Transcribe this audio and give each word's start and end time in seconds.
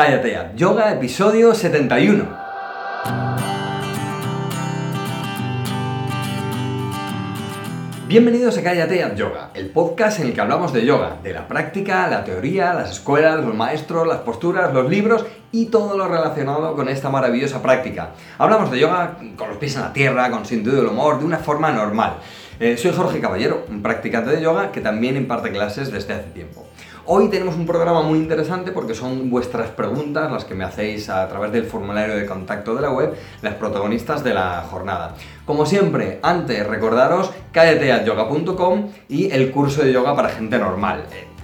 Cállate 0.00 0.34
Yoga, 0.56 0.92
episodio 0.92 1.54
71. 1.54 2.24
Bienvenidos 8.08 8.56
a 8.56 8.62
Cállate 8.62 9.04
At 9.04 9.14
Yoga, 9.16 9.50
el 9.52 9.68
podcast 9.68 10.20
en 10.20 10.28
el 10.28 10.32
que 10.32 10.40
hablamos 10.40 10.72
de 10.72 10.86
yoga, 10.86 11.18
de 11.22 11.34
la 11.34 11.46
práctica, 11.46 12.08
la 12.08 12.24
teoría, 12.24 12.72
las 12.72 12.92
escuelas, 12.92 13.44
los 13.44 13.54
maestros, 13.54 14.08
las 14.08 14.20
posturas, 14.20 14.72
los 14.72 14.88
libros 14.88 15.26
y 15.52 15.66
todo 15.66 15.98
lo 15.98 16.08
relacionado 16.08 16.74
con 16.74 16.88
esta 16.88 17.10
maravillosa 17.10 17.60
práctica. 17.60 18.12
Hablamos 18.38 18.70
de 18.70 18.78
yoga 18.78 19.18
con 19.36 19.50
los 19.50 19.58
pies 19.58 19.76
en 19.76 19.82
la 19.82 19.92
tierra, 19.92 20.30
con 20.30 20.46
sentido 20.46 20.76
del 20.76 20.86
humor, 20.86 21.18
de 21.18 21.26
una 21.26 21.36
forma 21.36 21.72
normal. 21.72 22.14
Eh, 22.58 22.78
soy 22.78 22.92
Jorge 22.92 23.20
Caballero, 23.20 23.66
un 23.68 23.82
practicante 23.82 24.30
de 24.30 24.40
yoga 24.40 24.72
que 24.72 24.80
también 24.80 25.18
imparte 25.18 25.50
clases 25.50 25.92
desde 25.92 26.14
hace 26.14 26.30
tiempo. 26.30 26.66
Hoy 27.12 27.28
tenemos 27.28 27.56
un 27.56 27.66
programa 27.66 28.02
muy 28.02 28.20
interesante 28.20 28.70
porque 28.70 28.94
son 28.94 29.30
vuestras 29.30 29.70
preguntas 29.70 30.30
las 30.30 30.44
que 30.44 30.54
me 30.54 30.62
hacéis 30.62 31.08
a 31.08 31.26
través 31.26 31.50
del 31.50 31.64
formulario 31.64 32.14
de 32.14 32.24
contacto 32.24 32.72
de 32.76 32.82
la 32.82 32.92
web, 32.92 33.16
las 33.42 33.54
protagonistas 33.54 34.22
de 34.22 34.32
la 34.32 34.64
jornada. 34.70 35.16
Como 35.44 35.66
siempre, 35.66 36.20
antes 36.22 36.64
recordaros 36.64 37.32
cállateatyoga.com 37.50 38.90
y 39.08 39.28
el 39.32 39.50
curso 39.50 39.82
de 39.82 39.92
yoga 39.92 40.14
para 40.14 40.28
gente 40.28 40.56
normal 40.56 41.02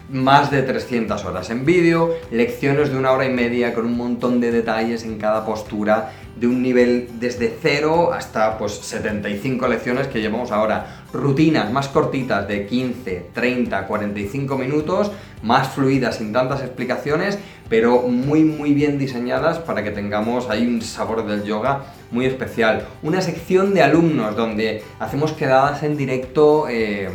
más 0.09 0.53
de 0.53 0.63
300 0.63 1.25
horas 1.25 1.51
en 1.51 1.65
vídeo, 1.65 2.15
lecciones 2.31 2.91
de 2.91 2.97
una 2.97 3.11
hora 3.11 3.27
y 3.27 3.31
media 3.31 3.75
con 3.75 3.87
un 3.87 3.97
montón 3.97 4.41
de 4.41 4.53
detalles 4.53 5.03
en 5.03 5.19
cada 5.19 5.45
postura, 5.45 6.13
de 6.37 6.47
un 6.47 6.63
nivel 6.63 7.09
desde 7.19 7.57
0 7.61 8.13
hasta 8.13 8.59
pues 8.59 8.73
75 8.73 9.67
lecciones 9.69 10.07
que 10.07 10.21
llevamos 10.21 10.53
ahora, 10.53 11.05
rutinas 11.13 11.73
más 11.73 11.89
cortitas 11.89 12.47
de 12.47 12.67
15, 12.67 13.31
30, 13.33 13.87
45 13.87 14.59
minutos, 14.59 15.11
más 15.43 15.69
fluidas 15.69 16.17
sin 16.17 16.33
tantas 16.33 16.61
explicaciones, 16.61 17.39
pero 17.69 18.03
muy 18.03 18.45
muy 18.45 18.75
bien 18.75 18.99
diseñadas 18.99 19.59
para 19.59 19.83
que 19.83 19.91
tengamos 19.91 20.49
ahí 20.51 20.67
un 20.67 20.83
sabor 20.83 21.27
del 21.27 21.45
yoga 21.45 21.85
muy 22.11 22.27
especial. 22.27 22.87
Una 23.03 23.21
sección 23.21 23.75
de 23.75 23.83
alumnos 23.83 24.37
donde 24.37 24.83
hacemos 25.01 25.33
quedadas 25.33 25.83
en 25.83 25.97
directo. 25.97 26.67
Eh, 26.69 27.09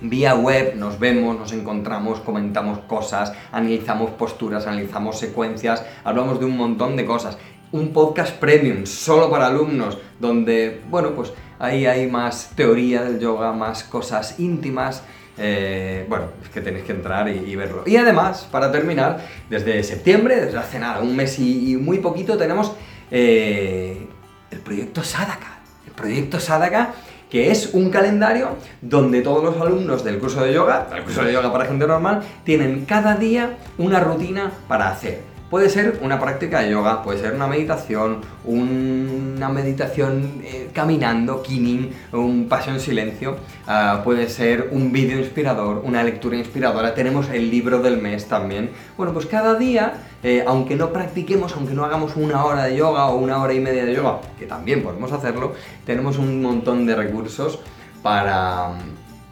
vía 0.00 0.34
web 0.34 0.74
nos 0.76 0.98
vemos, 0.98 1.38
nos 1.38 1.52
encontramos, 1.52 2.20
comentamos 2.20 2.80
cosas, 2.80 3.32
analizamos 3.50 4.10
posturas, 4.10 4.66
analizamos 4.66 5.18
secuencias, 5.18 5.84
hablamos 6.04 6.38
de 6.38 6.44
un 6.44 6.56
montón 6.56 6.96
de 6.96 7.06
cosas. 7.06 7.38
Un 7.72 7.92
podcast 7.92 8.36
premium 8.36 8.86
solo 8.86 9.30
para 9.30 9.48
alumnos, 9.48 9.98
donde, 10.20 10.82
bueno, 10.88 11.10
pues 11.14 11.32
ahí 11.58 11.86
hay 11.86 12.06
más 12.06 12.52
teoría 12.54 13.02
del 13.02 13.18
yoga, 13.18 13.52
más 13.52 13.84
cosas 13.84 14.38
íntimas. 14.38 15.02
Eh, 15.38 16.06
bueno, 16.08 16.26
es 16.42 16.48
que 16.48 16.60
tenéis 16.60 16.84
que 16.84 16.92
entrar 16.92 17.28
y, 17.28 17.56
verlo. 17.56 17.82
Y 17.86 17.96
además, 17.96 18.48
para 18.50 18.72
terminar, 18.72 19.20
desde 19.50 19.82
septiembre, 19.82 20.36
desde 20.36 20.58
hace 20.58 20.78
nada, 20.78 21.00
un 21.00 21.14
mes 21.14 21.38
y, 21.38 21.76
muy 21.76 21.98
poquito, 21.98 22.38
tenemos 22.38 22.72
eh, 23.10 24.06
el 24.50 24.58
proyecto 24.60 25.02
Sadaka. 25.02 25.58
El 25.86 25.92
proyecto 25.92 26.40
Sadaka 26.40 26.94
que 27.30 27.50
es 27.50 27.70
un 27.72 27.90
calendario 27.90 28.56
donde 28.80 29.20
todos 29.20 29.42
los 29.42 29.60
alumnos 29.60 30.04
del 30.04 30.18
curso 30.18 30.44
de 30.44 30.52
yoga, 30.52 30.86
del 30.92 31.02
curso 31.02 31.24
de 31.24 31.32
yoga 31.32 31.52
para 31.52 31.66
gente 31.66 31.86
normal, 31.86 32.22
tienen 32.44 32.84
cada 32.84 33.16
día 33.16 33.56
una 33.78 34.00
rutina 34.00 34.52
para 34.68 34.88
hacer. 34.88 35.35
Puede 35.50 35.70
ser 35.70 36.00
una 36.02 36.18
práctica 36.18 36.58
de 36.60 36.70
yoga, 36.70 37.04
puede 37.04 37.20
ser 37.20 37.34
una 37.34 37.46
meditación, 37.46 38.20
una 38.44 39.48
meditación 39.48 40.42
eh, 40.42 40.70
caminando, 40.72 41.40
kinning, 41.40 41.92
un 42.12 42.48
paso 42.48 42.72
en 42.72 42.80
silencio, 42.80 43.36
ah, 43.68 44.00
puede 44.02 44.28
ser 44.28 44.70
un 44.72 44.90
vídeo 44.90 45.20
inspirador, 45.20 45.82
una 45.84 46.02
lectura 46.02 46.36
inspiradora, 46.36 46.96
tenemos 46.96 47.28
el 47.28 47.48
libro 47.48 47.80
del 47.80 47.98
mes 47.98 48.26
también. 48.26 48.70
Bueno, 48.96 49.12
pues 49.12 49.26
cada 49.26 49.54
día, 49.54 50.02
eh, 50.24 50.42
aunque 50.44 50.74
no 50.74 50.92
practiquemos, 50.92 51.54
aunque 51.54 51.74
no 51.74 51.84
hagamos 51.84 52.16
una 52.16 52.44
hora 52.44 52.64
de 52.64 52.76
yoga 52.76 53.06
o 53.06 53.16
una 53.16 53.40
hora 53.40 53.54
y 53.54 53.60
media 53.60 53.84
de 53.84 53.94
yoga, 53.94 54.18
que 54.40 54.46
también 54.46 54.82
podemos 54.82 55.12
hacerlo, 55.12 55.52
tenemos 55.84 56.18
un 56.18 56.42
montón 56.42 56.86
de 56.86 56.96
recursos 56.96 57.60
para, 58.02 58.70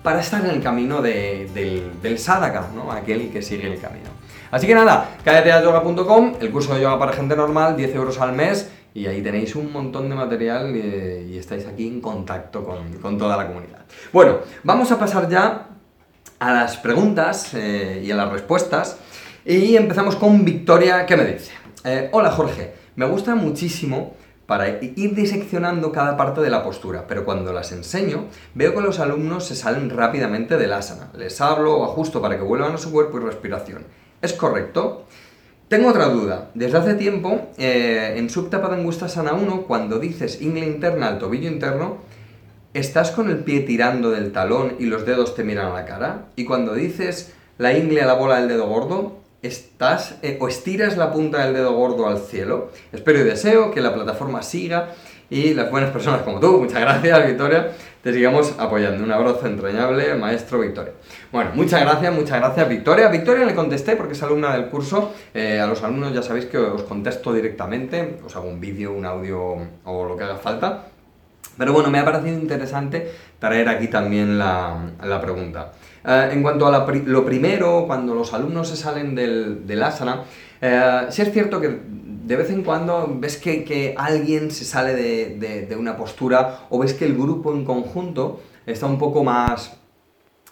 para 0.04 0.20
estar 0.20 0.44
en 0.44 0.52
el 0.52 0.62
camino 0.62 1.02
del, 1.02 1.52
del 2.00 2.18
sadhaka, 2.20 2.68
¿no? 2.72 2.92
aquel 2.92 3.32
que 3.32 3.42
sigue 3.42 3.66
el 3.66 3.80
camino. 3.80 4.23
Así 4.54 4.68
que 4.68 4.74
nada, 4.76 5.18
yoga.com, 5.26 6.34
el 6.40 6.52
curso 6.52 6.76
de 6.76 6.82
yoga 6.82 6.96
para 6.96 7.12
gente 7.12 7.34
normal, 7.34 7.76
10 7.76 7.92
euros 7.96 8.20
al 8.20 8.34
mes, 8.34 8.70
y 8.94 9.08
ahí 9.08 9.20
tenéis 9.20 9.56
un 9.56 9.72
montón 9.72 10.08
de 10.08 10.14
material 10.14 10.72
eh, 10.76 11.26
y, 11.28 11.36
estáis 11.36 11.66
aquí 11.66 11.88
en 11.88 12.00
contacto 12.00 12.64
con, 12.64 13.18
toda 13.18 13.36
la 13.36 13.48
comunidad. 13.48 13.80
Bueno, 14.12 14.38
vamos 14.62 14.92
a 14.92 14.98
pasar 15.00 15.28
ya 15.28 15.70
a 16.38 16.52
las 16.52 16.76
preguntas 16.76 17.52
eh, 17.54 18.00
y 18.06 18.12
a 18.12 18.14
las 18.14 18.30
respuestas. 18.30 18.96
Y 19.44 19.74
empezamos 19.74 20.14
con 20.14 20.44
Victoria, 20.44 21.04
¿qué 21.04 21.16
me 21.16 21.24
dice? 21.24 21.50
Eh, 21.82 22.10
hola 22.12 22.30
Jorge, 22.30 22.74
me 22.94 23.06
gusta 23.06 23.34
muchísimo 23.34 24.14
para 24.46 24.68
ir 24.68 25.16
diseccionando 25.16 25.90
cada 25.90 26.16
parte 26.16 26.40
de 26.42 26.50
la 26.50 26.62
postura, 26.62 27.06
pero 27.08 27.24
cuando 27.24 27.52
las 27.52 27.72
enseño, 27.72 28.26
veo 28.54 28.72
que 28.72 28.82
los 28.82 29.00
alumnos 29.00 29.46
se 29.46 29.56
salen 29.56 29.90
rápidamente 29.90 30.56
del 30.58 30.74
asana. 30.74 31.10
Les 31.14 31.40
hablo 31.40 31.76
o 31.78 31.84
ajusto 31.84 32.22
para 32.22 32.36
que 32.36 32.44
vuelvan 32.44 32.74
a 32.74 32.78
su 32.78 32.92
cuerpo 32.92 33.18
y 33.18 33.24
respiración. 33.24 34.03
¿Es 34.24 34.32
correcto? 34.32 35.04
Tengo 35.68 35.90
otra 35.90 36.06
duda. 36.06 36.50
Desde 36.54 36.78
hace 36.78 36.94
tiempo, 36.94 37.42
eh, 37.58 38.14
en 38.16 38.30
Subtapa 38.30 38.74
Sana 39.06 39.34
1, 39.34 39.64
cuando 39.64 39.98
dices 39.98 40.40
ingle 40.40 40.64
interna 40.64 41.08
al 41.08 41.18
tobillo 41.18 41.46
interno, 41.46 41.98
¿estás 42.72 43.10
con 43.10 43.28
el 43.28 43.40
pie 43.40 43.60
tirando 43.60 44.10
del 44.10 44.32
talón 44.32 44.76
y 44.78 44.86
los 44.86 45.04
dedos 45.04 45.34
te 45.34 45.44
miran 45.44 45.72
a 45.72 45.74
la 45.74 45.84
cara? 45.84 46.28
Y 46.36 46.46
cuando 46.46 46.72
dices 46.72 47.34
la 47.58 47.76
ingle 47.76 48.00
a 48.00 48.06
la 48.06 48.14
bola 48.14 48.40
del 48.40 48.48
dedo 48.48 48.66
gordo, 48.66 49.18
¿estás 49.42 50.14
eh, 50.22 50.38
o 50.40 50.48
estiras 50.48 50.96
la 50.96 51.12
punta 51.12 51.44
del 51.44 51.52
dedo 51.52 51.74
gordo 51.74 52.08
al 52.08 52.20
cielo? 52.20 52.70
Espero 52.92 53.20
y 53.20 53.24
deseo 53.24 53.72
que 53.72 53.82
la 53.82 53.92
plataforma 53.92 54.42
siga 54.42 54.94
y 55.30 55.54
las 55.54 55.70
buenas 55.70 55.90
personas 55.90 56.22
como 56.22 56.40
tú, 56.40 56.58
muchas 56.58 56.80
gracias 56.80 57.26
Victoria, 57.26 57.70
te 58.02 58.12
sigamos 58.12 58.54
apoyando. 58.58 59.02
Un 59.02 59.10
abrazo 59.10 59.46
entrañable, 59.46 60.14
maestro 60.14 60.60
Victoria. 60.60 60.92
Bueno, 61.32 61.52
muchas 61.54 61.80
gracias, 61.80 62.14
muchas 62.14 62.38
gracias 62.38 62.68
Victoria. 62.68 63.08
Victoria 63.08 63.46
le 63.46 63.54
contesté 63.54 63.96
porque 63.96 64.12
es 64.12 64.22
alumna 64.22 64.52
del 64.52 64.66
curso. 64.66 65.12
Eh, 65.32 65.58
a 65.58 65.66
los 65.66 65.82
alumnos 65.82 66.12
ya 66.12 66.22
sabéis 66.22 66.44
que 66.44 66.58
os 66.58 66.82
contesto 66.82 67.32
directamente, 67.32 68.18
os 68.24 68.36
hago 68.36 68.46
un 68.46 68.60
vídeo, 68.60 68.92
un 68.92 69.06
audio 69.06 69.56
o 69.84 70.04
lo 70.04 70.16
que 70.16 70.24
haga 70.24 70.36
falta. 70.36 70.84
Pero 71.56 71.72
bueno, 71.72 71.90
me 71.90 71.98
ha 71.98 72.04
parecido 72.04 72.38
interesante 72.38 73.10
traer 73.38 73.68
aquí 73.68 73.88
también 73.88 74.38
la, 74.38 75.20
pregunta. 75.22 75.72
Eh, 76.04 76.30
en 76.32 76.42
cuanto 76.42 76.66
a 76.66 76.86
lo 76.86 77.24
primero, 77.24 77.84
cuando 77.86 78.14
los 78.14 78.34
alumnos 78.34 78.68
se 78.68 78.76
salen 78.76 79.14
del, 79.14 79.66
del 79.66 79.82
asana, 79.82 80.24
eh, 80.60 81.06
sí 81.10 81.22
es 81.22 81.32
cierto 81.32 81.60
que 81.60 81.78
de 82.24 82.36
vez 82.36 82.50
en 82.50 82.62
cuando 82.62 83.16
ves 83.18 83.36
que, 83.36 83.94
alguien 83.98 84.50
se 84.50 84.64
sale 84.64 84.94
de, 84.94 85.76
una 85.76 85.96
postura 85.96 86.66
o 86.70 86.78
ves 86.78 86.94
que 86.94 87.04
el 87.04 87.14
grupo 87.14 87.52
en 87.52 87.64
conjunto 87.64 88.40
está 88.66 88.86
un 88.86 88.98
poco 88.98 89.22
más, 89.22 89.76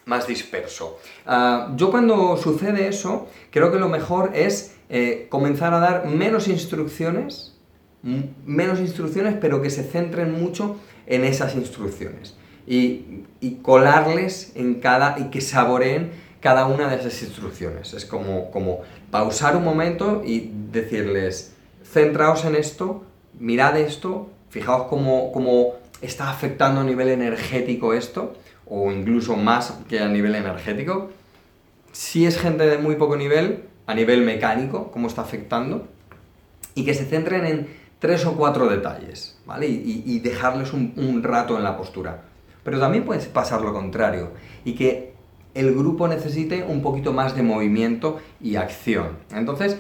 más 0.05 0.27
disperso. 0.27 0.99
Ah, 1.25 1.73
yo 1.77 1.91
cuando 1.91 2.37
sucede 2.37 2.89
eso, 2.89 3.27
creo 3.51 3.73
que 3.73 3.79
lo 3.79 3.89
mejor 3.89 4.33
es 4.35 4.77
eh, 4.91 5.27
comenzar 5.31 5.73
a 5.73 5.79
dar 5.79 6.07
menos 6.07 6.47
instrucciones, 6.47 7.57
menos 8.03 8.81
instrucciones, 8.81 9.37
pero 9.41 9.63
que 9.63 9.71
se 9.71 9.85
centren 9.85 10.33
mucho 10.33 10.77
en 11.07 11.25
esas 11.25 11.55
instrucciones. 11.55 12.37
Y, 12.67 13.25
y, 13.41 13.57
colarles 13.63 14.53
en 14.55 14.75
cada, 14.75 15.19
y 15.19 15.31
que 15.31 15.41
saboreen 15.41 16.13
cada 16.41 16.67
una 16.67 16.89
de 16.89 16.97
esas 16.97 17.23
instrucciones. 17.23 17.93
Es 17.95 18.05
como, 18.05 18.51
como 18.51 18.81
pausar 19.11 19.57
un 19.57 19.65
momento 19.65 20.23
y 20.25 20.51
decirles, 20.71 21.52
centraos 21.85 22.45
en 22.45 22.55
esto, 22.55 23.05
mirad 23.39 23.77
esto, 23.79 24.31
fijaos 24.51 24.89
cómo, 24.89 25.75
está 26.01 26.31
afectando 26.31 26.81
a 26.81 26.85
nivel 26.85 27.09
energético 27.09 27.95
esto, 27.95 28.35
o 28.67 28.91
incluso 28.91 29.37
más 29.37 29.79
que 29.89 30.01
a 30.01 30.09
nivel 30.09 30.35
energético. 30.35 31.11
Si 31.93 32.27
es 32.27 32.39
gente 32.39 32.67
de 32.67 32.79
muy 32.79 32.97
poco 32.97 33.17
nivel, 33.17 33.65
a 33.87 33.95
nivel 33.95 34.23
mecánico, 34.23 34.91
cómo 34.91 35.09
está 35.09 35.23
afectando, 35.23 35.87
y 36.75 36.85
que 36.85 36.95
se 36.95 37.05
centren 37.05 37.45
en 37.45 37.69
tres 37.99 38.25
o 38.27 38.35
cuatro 38.35 38.69
detalles, 38.69 39.39
¿vale? 39.47 39.69
Y, 39.69 40.19
dejarles 40.21 40.73
un, 40.73 40.93
un, 40.97 41.23
rato 41.23 41.57
en 41.57 41.63
la 41.63 41.77
postura. 41.77 42.23
Pero 42.65 42.81
también 42.81 43.05
puede 43.05 43.21
pasar 43.27 43.61
lo 43.61 43.73
contrario, 43.73 44.33
y 44.65 44.75
que 44.75 45.13
el 45.55 45.75
grupo 45.75 46.09
necesite 46.09 46.65
un 46.65 46.83
poquito 46.83 47.13
más 47.13 47.37
de 47.37 47.43
movimiento 47.43 48.19
y 48.41 48.57
acción. 48.57 49.19
Entonces, 49.33 49.77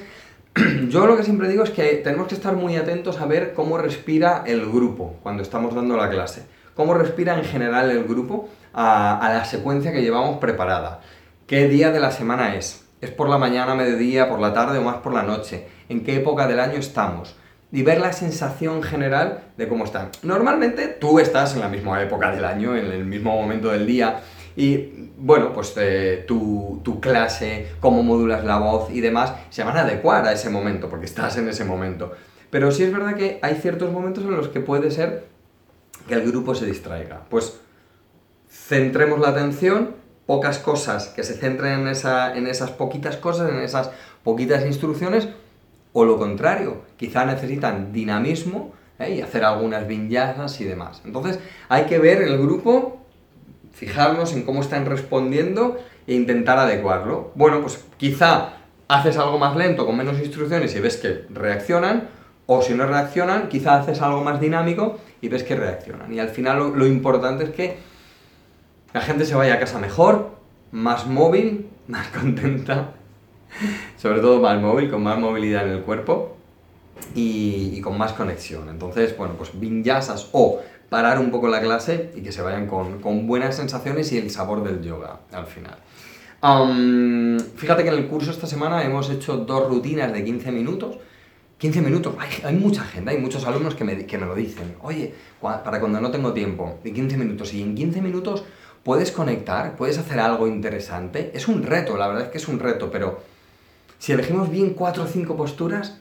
yo 0.88 1.06
lo 1.06 1.16
que 1.16 1.22
siempre 1.22 1.48
digo 1.48 1.64
es 1.64 1.70
que 1.70 1.94
tenemos 2.04 2.28
que 2.28 2.34
estar 2.34 2.54
muy 2.54 2.76
atentos 2.76 3.20
a 3.20 3.26
ver 3.26 3.54
cómo 3.54 3.78
respira 3.78 4.44
el 4.46 4.66
grupo 4.66 5.16
cuando 5.22 5.42
estamos 5.42 5.74
dando 5.74 5.96
la 5.96 6.10
clase. 6.10 6.44
Cómo 6.74 6.94
respira 6.94 7.38
en 7.38 7.44
general 7.44 7.90
el 7.90 8.04
grupo 8.04 8.48
a, 8.72 9.30
la 9.32 9.44
secuencia 9.44 9.92
que 9.92 10.02
llevamos 10.02 10.38
preparada. 10.38 11.00
¿Qué 11.46 11.68
día 11.68 11.90
de 11.90 12.00
la 12.00 12.10
semana 12.10 12.54
es? 12.56 12.84
¿Es 13.00 13.10
por 13.10 13.28
la 13.28 13.38
mañana, 13.38 13.74
mediodía, 13.74 14.28
por 14.28 14.40
la 14.40 14.52
tarde 14.52 14.78
o 14.78 14.82
más 14.82 14.96
por 14.96 15.12
la 15.12 15.22
noche? 15.22 15.66
¿En 15.88 16.04
qué 16.04 16.16
época 16.16 16.46
del 16.46 16.60
año 16.60 16.78
estamos? 16.78 17.36
y 17.74 17.82
ver 17.82 18.02
la 18.02 18.12
sensación 18.12 18.82
general 18.82 19.44
de 19.56 19.66
cómo 19.66 19.86
están. 19.86 20.10
Normalmente 20.22 20.88
tú 20.88 21.18
estás 21.18 21.54
en 21.54 21.60
la 21.60 21.68
misma 21.68 22.02
época 22.02 22.30
del 22.30 22.44
año, 22.44 22.76
en 22.76 22.84
el 22.92 23.06
mismo 23.06 23.34
momento 23.34 23.70
del 23.70 23.86
día, 23.86 24.20
y 24.56 25.10
bueno, 25.18 25.52
pues 25.52 25.74
eh, 25.76 26.24
tu, 26.26 26.80
tu, 26.82 27.00
clase, 27.00 27.68
cómo 27.80 28.02
modulas 28.02 28.44
la 28.44 28.58
voz 28.58 28.90
y 28.90 29.00
demás, 29.00 29.32
se 29.50 29.64
van 29.64 29.76
a 29.76 29.82
adecuar 29.82 30.26
a 30.26 30.32
ese 30.32 30.50
momento, 30.50 30.88
porque 30.88 31.06
estás 31.06 31.36
en 31.36 31.48
ese 31.48 31.64
momento. 31.64 32.12
Pero 32.50 32.70
sí 32.70 32.82
es 32.82 32.92
verdad 32.92 33.14
que 33.14 33.38
hay 33.42 33.54
ciertos 33.54 33.90
momentos 33.92 34.24
en 34.24 34.36
los 34.36 34.48
que 34.48 34.60
puede 34.60 34.90
ser 34.90 35.24
que 36.06 36.14
el 36.14 36.30
grupo 36.30 36.54
se 36.54 36.66
distraiga. 36.66 37.22
Pues 37.30 37.60
centremos 38.50 39.20
la 39.20 39.28
atención, 39.28 39.94
pocas 40.26 40.58
cosas, 40.58 41.08
que 41.08 41.22
se 41.22 41.34
centren 41.34 41.80
en, 41.80 41.88
esa, 41.88 42.36
en 42.36 42.46
esas 42.46 42.70
poquitas 42.70 43.16
cosas, 43.16 43.50
en 43.50 43.60
esas 43.60 43.90
poquitas 44.22 44.64
instrucciones, 44.66 45.28
o 45.92 46.04
lo 46.04 46.18
contrario, 46.18 46.82
quizá 46.96 47.24
necesitan 47.24 47.92
dinamismo 47.92 48.72
¿eh? 48.98 49.16
y 49.16 49.20
hacer 49.20 49.44
algunas 49.44 49.86
viñadas 49.86 50.60
y 50.60 50.64
demás. 50.64 51.02
Entonces 51.04 51.38
hay 51.68 51.84
que 51.84 51.98
ver 51.98 52.22
el 52.22 52.38
grupo, 52.38 53.01
fijarnos 53.72 54.32
en 54.32 54.44
cómo 54.44 54.60
están 54.60 54.86
respondiendo 54.86 55.78
e 56.06 56.14
intentar 56.14 56.58
adecuarlo. 56.58 57.32
Bueno, 57.34 57.60
pues 57.60 57.84
quizá 57.96 58.54
haces 58.88 59.16
algo 59.16 59.38
más 59.38 59.56
lento, 59.56 59.86
con 59.86 59.96
menos 59.96 60.18
instrucciones 60.18 60.74
y 60.76 60.80
ves 60.80 60.96
que 60.98 61.24
reaccionan, 61.30 62.08
o 62.46 62.60
si 62.62 62.74
no 62.74 62.86
reaccionan, 62.86 63.48
quizá 63.48 63.78
haces 63.80 64.02
algo 64.02 64.22
más 64.22 64.40
dinámico 64.40 64.98
y 65.20 65.28
ves 65.28 65.42
que 65.44 65.56
reaccionan. 65.56 66.12
Y 66.12 66.18
al 66.18 66.28
final 66.28 66.72
lo, 66.76 66.86
importante 66.86 67.44
es 67.44 67.50
que 67.50 67.76
la 68.92 69.00
gente 69.00 69.24
se 69.24 69.34
vaya 69.34 69.54
a 69.54 69.58
casa 69.58 69.78
mejor, 69.78 70.30
más 70.70 71.06
móvil, 71.06 71.68
más 71.88 72.08
contenta, 72.08 72.90
sobre 73.96 74.20
todo 74.20 74.40
más 74.40 74.60
móvil, 74.60 74.90
con 74.90 75.02
más 75.02 75.18
movilidad 75.18 75.66
en 75.66 75.74
el 75.74 75.82
cuerpo 75.82 76.36
y, 77.14 77.80
con 77.80 77.96
más 77.96 78.12
conexión. 78.12 78.68
Entonces, 78.68 79.16
bueno, 79.16 79.34
pues 79.36 79.58
vinyasas 79.58 80.28
o 80.32 80.60
parar 80.92 81.18
un 81.18 81.30
poco 81.30 81.48
la 81.48 81.62
clase 81.62 82.12
y 82.14 82.20
que 82.20 82.32
se 82.32 82.42
vayan 82.42 82.66
con, 82.66 83.26
buenas 83.26 83.56
sensaciones 83.56 84.12
y 84.12 84.18
el 84.18 84.30
sabor 84.30 84.62
del 84.62 84.82
yoga 84.82 85.20
al 85.32 85.46
final. 85.46 85.78
fíjate 87.56 87.82
que 87.82 87.88
en 87.88 87.94
el 87.94 88.06
curso 88.08 88.30
esta 88.30 88.46
semana 88.46 88.84
hemos 88.84 89.08
hecho 89.08 89.38
dos 89.38 89.68
rutinas 89.70 90.12
de 90.12 90.22
15 90.22 90.52
minutos 90.52 90.98
15 91.56 91.80
minutos, 91.80 92.14
hay, 92.44 92.56
mucha 92.56 92.82
gente, 92.82 93.12
hay 93.12 93.18
muchos 93.18 93.46
alumnos 93.46 93.76
que 93.76 93.84
me, 93.84 93.94
lo 93.94 94.34
dicen, 94.34 94.74
oye, 94.82 95.14
para 95.40 95.78
cuando 95.78 96.00
no 96.00 96.10
tengo 96.10 96.32
tiempo, 96.32 96.80
de 96.82 96.92
15 96.92 97.16
minutos, 97.16 97.54
y 97.54 97.62
en 97.62 97.76
15 97.76 98.02
minutos 98.02 98.42
puedes 98.82 99.12
conectar, 99.12 99.76
puedes 99.76 99.96
hacer 99.96 100.18
algo 100.18 100.48
interesante, 100.48 101.30
es 101.34 101.46
un 101.46 101.62
reto, 101.62 101.96
la 101.96 102.08
verdad 102.08 102.24
es 102.24 102.30
que 102.30 102.38
es 102.38 102.48
un 102.48 102.58
reto, 102.58 102.90
pero 102.90 103.22
si 104.00 104.10
elegimos 104.10 104.50
bien 104.50 104.70
4 104.74 105.04
o 105.04 105.06
5 105.06 105.36
posturas, 105.36 106.00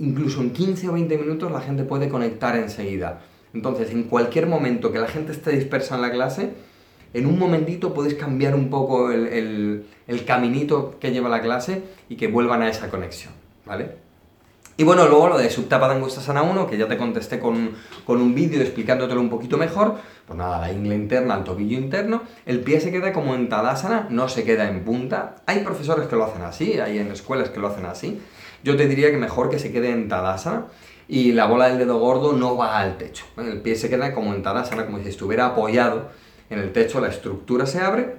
incluso 0.00 0.40
en 0.40 0.50
15 0.50 0.88
o 0.88 0.92
20 0.94 1.18
minutos 1.18 1.52
la 1.52 1.60
gente 1.60 1.84
puede 1.84 2.08
conectar 2.08 2.56
enseguida. 2.56 3.20
Entonces, 3.54 3.90
en 3.90 4.04
cualquier 4.04 4.46
momento 4.46 4.92
que 4.92 4.98
la 4.98 5.08
gente 5.08 5.32
esté 5.32 5.52
dispersa 5.52 5.96
en 5.96 6.02
la 6.02 6.10
clase, 6.10 6.50
en 7.14 7.26
un 7.26 7.38
momentito 7.38 7.94
puedes 7.94 8.14
cambiar 8.14 8.54
un 8.54 8.68
poco 8.68 9.10
el, 9.10 9.86
el 10.06 10.24
caminito 10.24 10.98
que 11.00 11.12
lleva 11.12 11.28
la 11.28 11.40
clase 11.40 11.82
y 12.08 12.16
que 12.16 12.28
vuelvan 12.28 12.62
a 12.62 12.68
esa 12.68 12.90
conexión, 12.90 13.32
¿vale? 13.64 14.06
Y 14.78 14.84
bueno, 14.84 15.08
luego 15.08 15.28
lo 15.28 15.38
de 15.38 15.48
Sana 15.48 16.42
1, 16.42 16.66
que 16.66 16.76
ya 16.76 16.86
te 16.86 16.98
contesté 16.98 17.38
con, 17.38 17.74
un 18.06 18.34
vídeo 18.34 18.60
explicándotelo 18.60 19.22
un 19.22 19.30
poquito 19.30 19.56
mejor, 19.56 19.94
pues 20.26 20.36
nada, 20.36 20.60
la 20.60 20.70
ingle 20.70 20.94
interna, 20.94 21.34
el 21.34 21.44
tobillo 21.44 21.78
interno, 21.78 22.22
el 22.44 22.60
pie 22.60 22.80
se 22.80 22.92
queda 22.92 23.10
como 23.10 23.34
en 23.34 23.48
Tadasana, 23.48 24.06
no 24.10 24.28
se 24.28 24.44
queda 24.44 24.68
en 24.68 24.84
punta. 24.84 25.36
Hay 25.46 25.60
profesores 25.60 26.08
que 26.08 26.16
lo 26.16 26.24
hacen 26.24 26.42
así, 26.42 26.78
hay 26.78 26.98
en 26.98 27.10
escuelas 27.10 27.48
que 27.48 27.58
lo 27.58 27.68
hacen 27.68 27.86
así. 27.86 28.20
Yo 28.64 28.76
te 28.76 28.86
diría 28.86 29.10
que 29.10 29.16
mejor 29.16 29.48
que 29.48 29.58
se 29.58 29.72
quede 29.72 29.92
en 29.92 30.08
Tadasana 30.08 30.66
y 31.08 31.32
la 31.32 31.46
bola 31.46 31.68
del 31.68 31.78
dedo 31.78 31.98
gordo 31.98 32.32
no 32.32 32.56
va 32.56 32.78
al 32.78 32.98
techo. 32.98 33.24
El 33.36 33.60
pie 33.60 33.76
se 33.76 33.88
queda 33.88 34.12
como 34.12 34.34
en 34.34 34.42
Tadasana, 34.42 34.86
como 34.86 34.98
si 35.00 35.08
estuviera 35.08 35.46
apoyado 35.46 36.08
en 36.50 36.58
el 36.58 36.72
techo, 36.72 37.00
la 37.00 37.08
estructura 37.08 37.66
se 37.66 37.80
abre. 37.80 38.16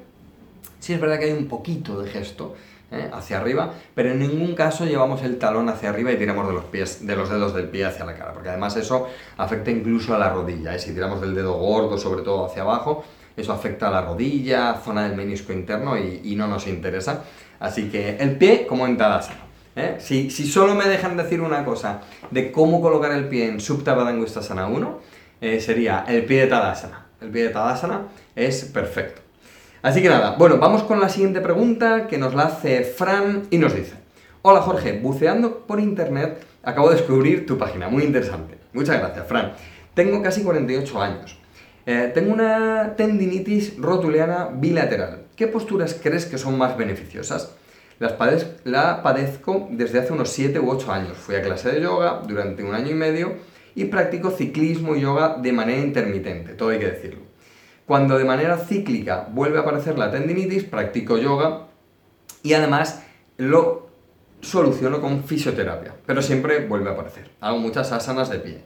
Sí 0.79 0.93
es 0.93 1.01
verdad 1.01 1.19
que 1.19 1.25
hay 1.25 1.33
un 1.33 1.47
poquito 1.47 2.01
de 2.01 2.09
gesto, 2.09 2.55
¿eh? 2.91 3.09
hacia 3.11 3.37
arriba, 3.37 3.73
pero 3.95 4.11
en 4.11 4.19
ningún 4.19 4.55
caso 4.55 4.85
llevamos 4.85 5.23
el 5.23 5.37
talón 5.37 5.69
hacia 5.69 5.89
arriba 5.89 6.11
y 6.11 6.17
tiramos 6.17 6.47
de 6.47 6.53
los, 6.53 6.65
pies, 6.65 7.05
de 7.05 7.15
los 7.15 7.29
dedos 7.29 7.53
del 7.53 7.67
pie 7.69 7.85
hacia 7.85 8.05
la 8.05 8.15
cara, 8.15 8.33
porque 8.33 8.49
además 8.49 8.75
eso 8.77 9.07
afecta 9.37 9.71
incluso 9.71 10.15
a 10.15 10.19
la 10.19 10.29
rodilla. 10.29 10.75
¿eh? 10.75 10.79
Si 10.79 10.93
tiramos 10.93 11.21
del 11.21 11.35
dedo 11.35 11.53
gordo, 11.53 11.97
sobre 11.97 12.21
todo 12.21 12.45
hacia 12.45 12.61
abajo, 12.61 13.03
eso 13.35 13.53
afecta 13.53 13.89
a 13.89 13.91
la 13.91 14.01
rodilla, 14.01 14.81
zona 14.83 15.07
del 15.07 15.15
menisco 15.15 15.53
interno 15.53 15.97
y, 15.97 16.35
no 16.35 16.47
nos 16.47 16.67
interesa. 16.67 17.23
Así 17.59 17.89
que 17.89 18.17
el 18.17 18.37
pie 18.37 18.65
como 18.67 18.85
en 18.85 18.97
Tadasana. 18.97 19.46
¿Eh? 19.77 19.95
Si, 19.99 20.29
solo 20.29 20.75
me 20.75 20.87
dejan 20.87 21.15
decir 21.15 21.39
una 21.39 21.63
cosa 21.63 22.01
de 22.31 22.51
cómo 22.51 22.81
colocar 22.81 23.11
el 23.13 23.29
pie 23.29 23.47
en 23.47 23.61
Supta 23.61 23.95
Sana 24.41 24.67
1, 24.67 24.99
sería 25.59 26.03
el 26.07 26.25
pie 26.25 26.41
de 26.41 26.47
Tadasana. 26.47 27.05
El 27.21 27.29
pie 27.29 27.43
de 27.43 27.49
Tadasana 27.49 28.07
es 28.35 28.65
perfecto. 28.65 29.21
Así 29.81 30.01
que 30.01 30.09
nada, 30.09 30.35
bueno, 30.37 30.57
vamos 30.57 30.83
con 30.83 30.99
la 30.99 31.07
siguiente 31.07 31.39
pregunta 31.39 32.07
que 32.07 32.17
nos 32.17 32.33
la 32.33 32.43
hace 32.43 32.83
Fran 32.83 33.43
y 33.51 33.57
nos 33.57 33.73
dice, 33.73 33.93
hola 34.41 34.61
Jorge, 34.61 34.99
buceando 34.99 35.65
por 35.65 35.79
internet 35.79 36.43
acabo 36.63 36.89
de 36.89 36.97
descubrir 36.97 37.45
tu 37.45 37.57
página, 37.57 37.87
muy 37.87 38.03
interesante. 38.03 38.57
Muchas 38.73 38.99
gracias, 38.99 39.25
Fran. 39.27 39.53
Tengo 39.93 40.21
casi 40.21 40.43
48 40.43 41.01
años. 41.01 41.37
Eh, 41.85 42.11
tengo 42.13 42.33
una 42.33 42.95
tendinitis 42.97 43.77
rotuliana 43.77 44.49
bilateral. 44.51 45.23
¿Qué 45.35 45.47
posturas 45.47 45.97
crees 46.01 46.25
que 46.25 46.37
son 46.37 46.57
más 46.57 46.75
beneficiosas? 46.75 47.55
Las 47.99 48.13
la 48.63 49.01
padezco 49.01 49.67
desde 49.71 49.99
hace 49.99 50.13
unos 50.13 50.29
7 50.29 50.59
u 50.59 50.69
8 50.69 50.91
años. 50.91 51.17
Fui 51.17 51.33
a 51.33 51.41
clase 51.41 51.71
de 51.71 51.81
yoga 51.81 52.21
durante 52.27 52.63
un 52.63 52.75
año 52.75 52.91
y 52.91 52.93
medio 52.93 53.33
y 53.73 53.85
practico 53.85 54.29
ciclismo 54.29 54.95
y 54.95 55.01
yoga 55.01 55.37
de 55.41 55.51
manera 55.51 55.81
intermitente, 55.81 56.53
todo 56.53 56.69
hay 56.69 56.79
que 56.79 56.91
decirlo. 56.91 57.21
Cuando 57.87 58.17
de 58.17 58.25
manera 58.25 58.57
cíclica 58.57 59.27
vuelve 59.31 59.57
a 59.57 59.61
aparecer 59.61 59.97
la 59.97 60.11
tendinitis, 60.11 60.63
practico 60.63 61.17
yoga 61.17 61.67
y 62.43 62.53
además 62.53 63.03
lo 63.37 63.87
soluciono 64.41 65.01
con 65.01 65.23
fisioterapia, 65.23 65.95
pero 66.05 66.21
siempre 66.21 66.67
vuelve 66.67 66.89
a 66.89 66.93
aparecer. 66.93 67.31
Hago 67.39 67.57
muchas 67.57 67.91
asanas 67.91 68.29
de 68.29 68.39
pie. 68.39 68.63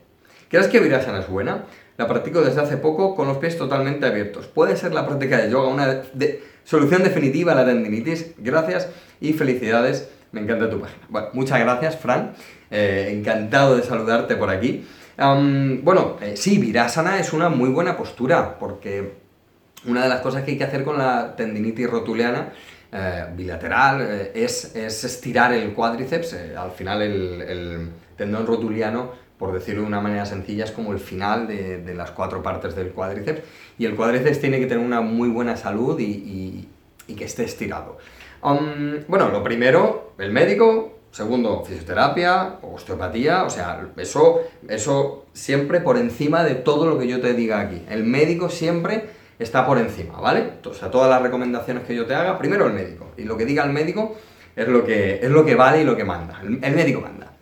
¿Crees 0.49 0.67
que 0.67 0.81
Virasana 0.81 1.19
es 1.19 1.29
buena? 1.29 1.65
La 1.97 2.07
practico 2.07 2.41
desde 2.41 2.59
hace 2.59 2.75
poco 2.77 3.15
con 3.15 3.27
los 3.27 3.37
pies 3.37 3.57
totalmente 3.57 4.05
abiertos. 4.05 4.47
¿Puede 4.47 4.75
ser 4.75 4.93
la 4.93 5.05
práctica 5.05 5.37
de 5.37 5.49
yoga 5.49 5.69
una 5.69 6.01
solución 6.63 7.03
definitiva 7.03 7.51
a 7.53 7.55
la 7.55 7.65
tendinitis? 7.65 8.33
Gracias 8.37 8.89
y 9.19 9.33
felicidades. 9.33 10.09
Me 10.31 10.41
encanta 10.41 10.69
tu 10.69 10.79
página. 10.79 11.05
Bueno, 11.09 11.27
muchas 11.33 11.59
gracias, 11.59 11.97
Fran. 11.97 12.33
Eh, 12.69 13.09
encantado 13.11 13.75
de 13.75 13.83
saludarte 13.83 14.35
por 14.35 14.49
aquí 14.49 14.85
bueno, 15.17 16.17
eh, 16.21 16.33
sí, 16.35 16.57
Virasana 16.57 17.19
es 17.19 17.33
una 17.33 17.49
muy 17.49 17.69
buena 17.69 17.95
postura, 17.95 18.57
porque 18.57 19.13
una 19.85 20.03
de 20.03 20.09
las 20.09 20.21
cosas 20.21 20.43
que 20.43 20.51
hay 20.51 20.57
que 20.57 20.63
hacer 20.63 20.83
con 20.83 20.97
la 20.97 21.35
tendinitis 21.35 21.89
rotuliana 21.89 22.49
eh, 22.91 23.25
bilateral 23.35 24.01
eh, 24.01 24.31
es, 24.33 24.75
estirar 24.75 25.53
el 25.53 25.73
cuádriceps. 25.73 26.33
al 26.57 26.71
final 26.71 27.01
el, 27.01 27.89
tendón 28.17 28.45
rotuliano, 28.45 29.11
por 29.41 29.53
decirlo 29.53 29.81
de 29.81 29.87
una 29.87 29.99
manera 29.99 30.23
sencilla, 30.27 30.65
es 30.65 30.71
como 30.71 30.93
el 30.93 30.99
final 30.99 31.47
de, 31.47 31.95
las 31.95 32.11
cuatro 32.11 32.43
partes 32.43 32.75
del 32.75 32.91
cuádriceps. 32.91 33.41
Y 33.79 33.85
el 33.85 33.95
cuádriceps 33.95 34.39
tiene 34.39 34.59
que 34.59 34.67
tener 34.67 34.85
una 34.85 35.01
muy 35.01 35.29
buena 35.29 35.57
salud 35.57 35.99
y, 35.99 36.69
que 37.17 37.25
esté 37.25 37.43
estirado. 37.43 37.97
bueno, 39.07 39.29
lo 39.29 39.43
primero, 39.43 40.13
el 40.19 40.31
médico 40.31 40.99
Segundo, 41.11 41.65
fisioterapia, 41.65 42.59
osteopatía, 42.61 43.43
o 43.43 43.49
sea, 43.49 43.85
eso, 43.97 44.43
eso 44.69 45.25
siempre 45.33 45.81
por 45.81 45.97
encima 45.97 46.45
de 46.45 46.55
todo 46.55 46.89
lo 46.89 46.97
que 46.97 47.05
yo 47.05 47.19
te 47.19 47.33
diga 47.33 47.59
aquí. 47.59 47.83
El 47.89 48.05
médico 48.05 48.47
siempre 48.47 49.09
está 49.37 49.65
por 49.65 49.77
encima, 49.77 50.21
¿vale? 50.21 50.51
O 50.63 50.73
sea, 50.73 50.89
todas 50.89 51.09
las 51.09 51.21
recomendaciones 51.21 51.83
que 51.83 51.95
yo 51.95 52.05
te 52.05 52.15
haga, 52.15 52.37
primero 52.37 52.67
el 52.67 52.73
médico. 52.73 53.11
Y 53.17 53.23
lo 53.23 53.35
que 53.35 53.43
diga 53.43 53.65
el 53.65 53.73
médico 53.73 54.15
es 54.55 54.69
lo 54.69 54.85
que, 54.85 55.19
es 55.21 55.29
lo 55.29 55.43
que 55.43 55.55
vale 55.55 55.81
y 55.81 55.83
lo 55.83 55.97
que 55.97 56.05
manda. 56.05 56.39
El, 56.41 56.75
médico 56.75 57.01
manda. 57.01 57.33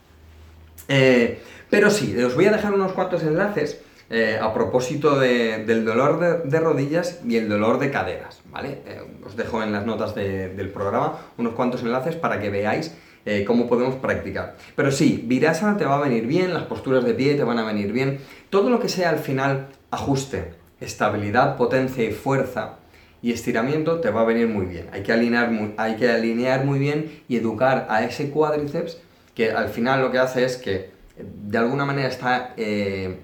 Eh, 0.87 1.39
pero 1.69 1.89
sí, 1.89 2.15
os 2.21 2.35
voy 2.35 2.45
a 2.45 2.51
dejar 2.51 2.73
unos 2.73 2.93
cuantos 2.93 3.23
enlaces 3.23 3.79
eh, 4.11 4.39
a 4.41 4.51
propósito 4.53 5.19
del 5.19 5.85
dolor 5.85 6.43
de, 6.43 6.59
rodillas 6.59 7.19
y 7.27 7.37
el 7.37 7.47
dolor 7.47 7.77
de 7.77 7.91
caderas, 7.91 8.41
¿vale? 8.51 8.79
Eh, 8.87 9.01
os 9.23 9.35
dejo 9.35 9.61
en 9.61 9.71
las 9.71 9.85
notas 9.85 10.15
del 10.15 10.69
programa 10.69 11.19
unos 11.37 11.53
cuantos 11.53 11.83
enlaces 11.83 12.15
para 12.15 12.39
que 12.39 12.49
veáis 12.49 12.95
eh, 13.27 13.43
cómo 13.45 13.67
podemos 13.67 13.95
practicar. 13.95 14.55
Pero 14.75 14.91
sí, 14.91 15.23
Virasana 15.27 15.77
te 15.77 15.85
va 15.85 15.97
a 15.97 16.01
venir 16.01 16.25
bien, 16.25 16.55
las 16.55 16.63
posturas 16.63 17.03
de 17.03 17.13
pie 17.13 17.35
te 17.35 17.43
van 17.43 17.59
a 17.59 17.65
venir 17.65 17.91
bien, 17.91 18.19
todo 18.49 18.71
lo 18.71 18.79
que 18.79 18.89
sea 18.89 19.11
al 19.11 19.19
final 19.19 19.67
ajuste, 19.91 20.53
estabilidad, 20.81 21.55
potencia 21.55 22.03
y 22.03 22.11
fuerza 22.11 22.79
y 23.21 23.31
estiramiento 23.31 23.99
te 23.99 24.09
va 24.09 24.21
a 24.21 24.25
venir 24.25 24.47
muy 24.47 24.65
bien. 24.65 24.87
Hay 24.91 25.03
que 25.03 25.13
alinear 25.13 25.51
hay 25.77 25.97
que 25.97 26.09
alinear 26.09 26.65
muy 26.65 26.79
bien 26.79 27.21
y 27.27 27.37
educar 27.37 27.85
a 27.89 28.03
ese 28.03 28.31
cuádriceps 28.31 28.97
que 29.35 29.51
al 29.51 29.69
final 29.69 30.01
lo 30.01 30.11
que 30.11 30.17
hace 30.17 30.45
es 30.45 30.57
que 30.57 30.89
de 31.19 31.57
alguna 31.57 31.85
manera 31.85 32.07
está 32.07 32.53
eh, 32.57 33.19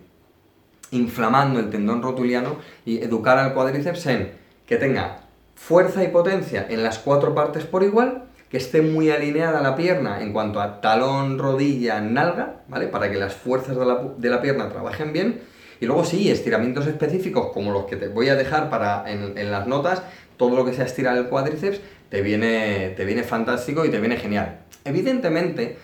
inflamando 0.92 1.60
el 1.60 1.70
tendón 1.70 2.02
rotuliano 2.02 2.58
y 2.86 3.02
educar 3.02 3.38
al 3.38 3.54
cuádriceps 3.54 4.06
en 4.08 4.32
que 4.66 4.78
tenga 4.78 5.22
fuerza 5.56 6.04
y 6.04 6.10
potencia 6.10 6.66
en 6.70 6.84
las 6.84 7.00
cuatro 7.00 7.34
partes 7.34 7.66
por 7.66 7.84
igual 7.84 8.24
que 8.50 8.58
esté 8.58 8.82
muy 8.82 9.10
alineada 9.10 9.62
la 9.62 9.75
pierna 9.75 10.22
en 10.22 10.32
cuanto 10.32 10.62
a 10.62 10.80
talón, 10.82 11.40
rodilla, 11.40 12.00
nalga, 12.00 12.62
¿vale? 12.68 12.88
Para 12.88 13.12
que 13.12 13.18
las 13.18 13.34
fuerzas 13.34 13.75
de 13.75 14.30
la, 14.30 14.42
pierna 14.42 14.70
trabajen 14.70 15.14
bien. 15.14 15.42
Y 15.82 15.88
luego 15.88 16.06
sí, 16.06 16.30
estiramientos 16.30 16.88
específicos 16.88 17.52
como 17.54 17.72
los 17.72 17.86
que 17.86 17.96
te 17.96 18.08
voy 18.08 18.30
a 18.30 18.36
dejar 18.36 18.70
para 18.70 19.12
en, 19.12 19.38
en 19.38 19.52
las 19.52 19.68
notas, 19.68 20.04
todo 20.38 20.56
lo 20.56 20.64
que 20.64 20.74
sea 20.74 20.86
estirar 20.86 21.18
el 21.18 21.25
cuádriceps, 21.25 21.82
te 22.10 22.22
viene, 22.22 22.94
te 22.96 23.04
viene 23.04 23.24
fantástico 23.24 23.84
y 23.84 23.90
te 23.90 24.00
viene 24.00 24.18
genial. 24.18 24.60
Evidentemente, 24.86 25.78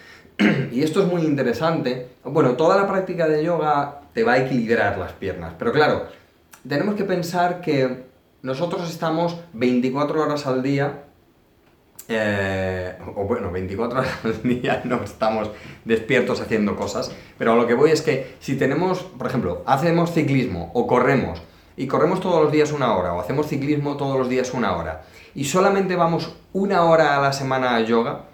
y 0.71 0.83
esto 0.83 1.01
es 1.01 1.07
muy 1.07 1.24
interesante, 1.24 2.07
bueno, 2.24 2.51
toda 2.51 2.75
la 2.77 2.88
práctica 2.88 3.27
de 3.27 3.43
yoga 3.43 4.01
te 4.13 4.24
va 4.24 4.33
a 4.33 4.38
equilibrar 4.39 4.98
las 4.98 5.13
piernas, 5.13 5.53
pero 5.57 5.71
claro, 5.71 6.07
tenemos 6.67 6.95
que 6.95 7.03
pensar 7.03 7.62
que 7.62 8.03
nosotros 8.41 8.89
estamos 8.89 9.38
24 9.53 10.24
horas 10.24 10.48
al 10.48 10.63
día, 10.63 11.03
eh, 12.07 12.93
o 13.15 13.25
bueno, 13.25 13.51
24 13.51 14.00
horas 14.00 14.12
al 14.24 14.43
día 14.43 14.81
no 14.83 15.03
estamos 15.03 15.50
despiertos 15.86 16.41
haciendo 16.41 16.75
cosas, 16.75 17.12
pero 17.38 17.53
a 17.53 17.55
lo 17.55 17.67
que 17.67 17.74
voy 17.74 17.91
es 17.91 18.01
que 18.01 18.36
si 18.39 18.55
tenemos, 18.55 19.03
por 19.03 19.27
ejemplo, 19.27 19.63
hacemos 19.65 20.13
ciclismo 20.13 20.71
o 20.74 20.88
corremos, 20.88 21.41
y 21.77 21.88
corremos 21.88 22.19
todos 22.19 22.43
los 22.43 22.51
días 22.51 22.71
una 22.71 22.95
hora, 22.95 23.13
o 23.13 23.19
hacemos 23.19 23.48
ciclismo 23.48 23.98
todos 23.98 24.17
los 24.17 24.29
días 24.29 24.53
una 24.53 24.75
hora, 24.75 25.03
y 25.33 25.45
solamente 25.45 25.95
vamos 25.95 26.36
una 26.53 26.83
hora 26.83 27.17
a 27.17 27.21
la 27.21 27.33
semana 27.33 27.75
a 27.75 27.81
yoga, 27.81 28.25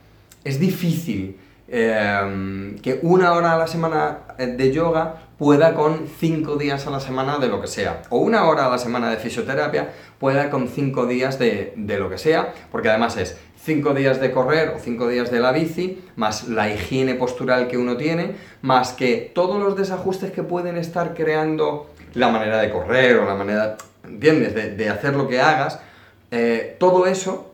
es 0.43 0.59
difícil 0.59 1.37
eh, 1.67 2.75
que 2.81 2.99
una 3.01 3.33
hora 3.33 3.53
a 3.53 3.57
la 3.57 3.67
semana 3.67 4.19
de 4.37 4.71
yoga 4.71 5.15
pueda 5.37 5.73
con 5.73 6.07
cinco 6.07 6.55
días 6.55 6.87
a 6.87 6.89
la 6.89 6.99
semana 6.99 7.37
de 7.37 7.47
lo 7.47 7.61
que 7.61 7.67
sea. 7.67 8.01
O 8.09 8.17
una 8.17 8.45
hora 8.45 8.65
a 8.65 8.69
la 8.69 8.77
semana 8.77 9.09
de 9.09 9.17
fisioterapia 9.17 9.89
pueda 10.19 10.49
con 10.49 10.67
cinco 10.67 11.05
días 11.05 11.37
de, 11.37 11.73
de 11.75 11.99
lo 11.99 12.09
que 12.09 12.17
sea, 12.17 12.53
porque 12.71 12.89
además 12.89 13.17
es 13.17 13.37
cinco 13.67 13.93
días 13.93 14.21
de 14.21 14.31
correr 14.31 14.69
o 14.69 14.79
cinco 14.79 15.09
días 15.09 15.29
de 15.29 15.41
la 15.41 15.51
bici, 15.51 16.01
más 16.15 16.47
la 16.47 16.71
higiene 16.71 17.15
postural 17.15 17.67
que 17.67 17.77
uno 17.77 17.97
tiene, 17.97 18.35
más 18.61 18.93
que 18.93 19.31
todos 19.35 19.61
los 19.61 19.75
desajustes 19.75 20.31
que 20.31 20.41
pueden 20.41 20.77
estar 20.77 21.13
creando 21.13 21.89
la 22.13 22.29
manera 22.29 22.59
de 22.59 22.71
correr 22.71 23.17
o 23.17 23.25
la 23.25 23.35
manera, 23.35 23.77
¿entiendes?, 24.05 24.77
de, 24.77 24.89
hacer 24.89 25.15
lo 25.15 25.27
que 25.27 25.41
hagas, 25.41 25.79
eh, 26.31 26.77
todo 26.79 27.07
eso 27.07 27.53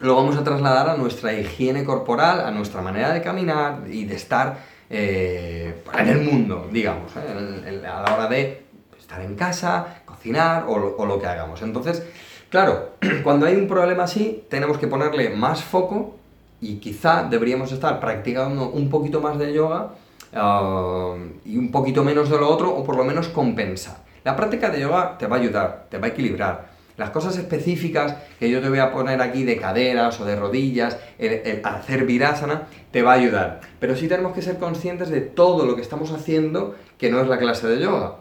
lo 0.00 0.16
vamos 0.16 0.36
a 0.36 0.42
trasladar 0.42 0.88
a 0.88 0.96
nuestra 0.96 1.32
higiene 1.34 1.84
corporal, 1.84 2.40
a 2.40 2.50
nuestra 2.50 2.80
manera 2.80 3.12
de 3.12 3.20
caminar 3.20 3.82
y 3.88 4.06
de 4.06 4.16
estar 4.16 4.58
eh, 4.88 5.82
en 5.96 6.08
el 6.08 6.22
mundo, 6.22 6.68
digamos, 6.72 7.12
¿eh? 7.16 7.82
a 7.86 8.00
la 8.00 8.14
hora 8.14 8.26
de 8.26 8.64
estar 8.98 9.20
en 9.20 9.36
casa, 9.36 10.02
cocinar 10.06 10.64
o 10.66 10.78
lo, 10.78 11.18
que 11.20 11.26
hagamos. 11.26 11.60
Entonces, 11.60 12.02
claro, 12.48 12.94
cuando 13.22 13.44
hay 13.44 13.56
un 13.56 13.68
problema 13.68 14.04
así, 14.04 14.44
tenemos 14.48 14.78
que 14.78 14.86
ponerle 14.86 15.30
más 15.30 15.62
foco 15.62 16.16
y 16.62 16.76
quizá 16.76 17.24
deberíamos 17.24 17.70
estar 17.70 18.00
practicando 18.00 18.70
un 18.70 18.88
poquito 18.88 19.20
más 19.20 19.38
de 19.38 19.52
yoga 19.52 19.90
uh, 20.32 21.16
y 21.44 21.58
un 21.58 21.70
poquito 21.70 22.04
menos 22.04 22.30
de 22.30 22.38
lo 22.38 22.48
otro, 22.48 22.74
o 22.74 22.84
por 22.84 22.96
lo 22.96 23.04
menos 23.04 23.28
compensar. 23.28 23.98
La 24.24 24.34
práctica 24.34 24.70
de 24.70 24.80
yoga 24.80 25.18
te 25.18 25.26
va 25.26 25.36
a 25.36 25.40
ayudar, 25.40 25.86
te 25.90 25.98
va 25.98 26.06
a 26.06 26.10
equilibrar, 26.10 26.69
las 27.00 27.10
cosas 27.10 27.38
específicas 27.38 28.14
que 28.38 28.50
yo 28.50 28.60
te 28.60 28.68
voy 28.68 28.78
a 28.78 28.92
poner 28.92 29.22
aquí 29.22 29.44
de 29.44 29.56
caderas 29.56 30.20
o 30.20 30.26
de 30.26 30.36
rodillas, 30.36 30.98
el, 31.18 31.62
hacer 31.64 32.04
virasana, 32.04 32.64
te 32.90 33.00
va 33.00 33.12
a 33.12 33.14
ayudar. 33.14 33.62
Pero 33.78 33.96
sí 33.96 34.06
tenemos 34.06 34.34
que 34.34 34.42
ser 34.42 34.58
conscientes 34.58 35.08
de 35.08 35.22
todo 35.22 35.64
lo 35.64 35.76
que 35.76 35.80
estamos 35.80 36.12
haciendo 36.12 36.74
que 36.98 37.10
no 37.10 37.22
es 37.22 37.26
la 37.26 37.38
clase 37.38 37.66
de 37.68 37.80
yoga. 37.80 38.16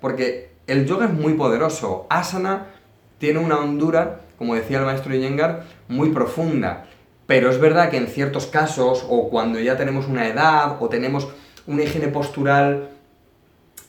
Porque 0.00 0.52
el 0.66 0.86
yoga 0.86 1.04
es 1.04 1.12
muy 1.12 1.34
poderoso. 1.34 2.06
Asana 2.08 2.68
tiene 3.18 3.38
una 3.38 3.58
hondura, 3.58 4.22
como 4.38 4.54
decía 4.54 4.78
el 4.78 4.86
maestro 4.86 5.14
Iyengar, 5.14 5.64
muy 5.88 6.08
profunda. 6.08 6.86
Pero 7.26 7.50
es 7.50 7.60
verdad 7.60 7.90
que 7.90 7.98
en 7.98 8.06
ciertos 8.06 8.46
casos, 8.46 9.04
o 9.10 9.28
cuando 9.28 9.60
ya 9.60 9.76
tenemos 9.76 10.08
una 10.08 10.26
edad, 10.26 10.78
o 10.80 10.88
tenemos 10.88 11.28
una 11.66 11.82
higiene 11.82 12.08
postural 12.08 12.88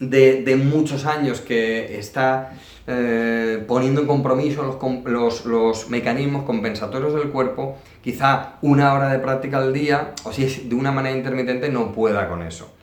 de, 0.01 0.61
muchos 0.61 1.05
años 1.05 1.39
que 1.39 1.97
está 1.97 2.51
eh, 2.85 3.63
poniendo 3.65 4.01
en 4.01 4.07
compromiso 4.07 4.77
los, 5.05 5.45
los, 5.45 5.89
mecanismos 5.89 6.43
compensatorios 6.43 7.13
del 7.13 7.29
cuerpo, 7.29 7.77
quizá 8.01 8.55
una 8.61 8.93
hora 8.93 9.09
de 9.09 9.19
práctica 9.19 9.57
al 9.57 9.71
día, 9.71 10.11
o 10.23 10.33
si 10.33 10.43
es 10.43 10.67
de 10.67 10.75
una 10.75 10.91
manera 10.91 11.15
intermitente, 11.15 11.69
no 11.69 11.93
pueda 11.93 12.27
con 12.27 12.41
eso. 12.41 12.73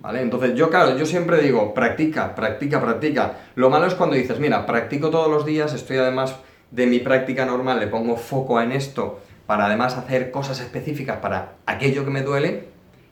¿Vale? 0.00 0.20
Entonces 0.20 0.54
yo, 0.54 0.70
claro, 0.70 0.96
yo 0.96 1.06
siempre 1.06 1.40
digo, 1.40 1.74
practica, 1.74 2.34
practica, 2.34 2.80
practica. 2.80 3.38
Lo 3.56 3.68
malo 3.70 3.86
es 3.86 3.94
cuando 3.94 4.16
dices, 4.16 4.38
mira, 4.38 4.64
practico 4.66 5.10
todos 5.10 5.28
los 5.30 5.44
días, 5.44 5.72
estoy 5.72 5.96
además 5.96 6.36
de 6.70 6.86
mi 6.86 6.98
práctica 7.00 7.46
normal, 7.46 7.80
le 7.80 7.86
pongo 7.86 8.16
foco 8.16 8.60
en 8.60 8.72
esto 8.72 9.20
para 9.46 9.64
además 9.64 9.96
hacer 9.96 10.30
cosas 10.30 10.60
específicas 10.60 11.16
para 11.18 11.54
aquello 11.64 12.04
que 12.04 12.10
me 12.10 12.22
duele 12.22 12.64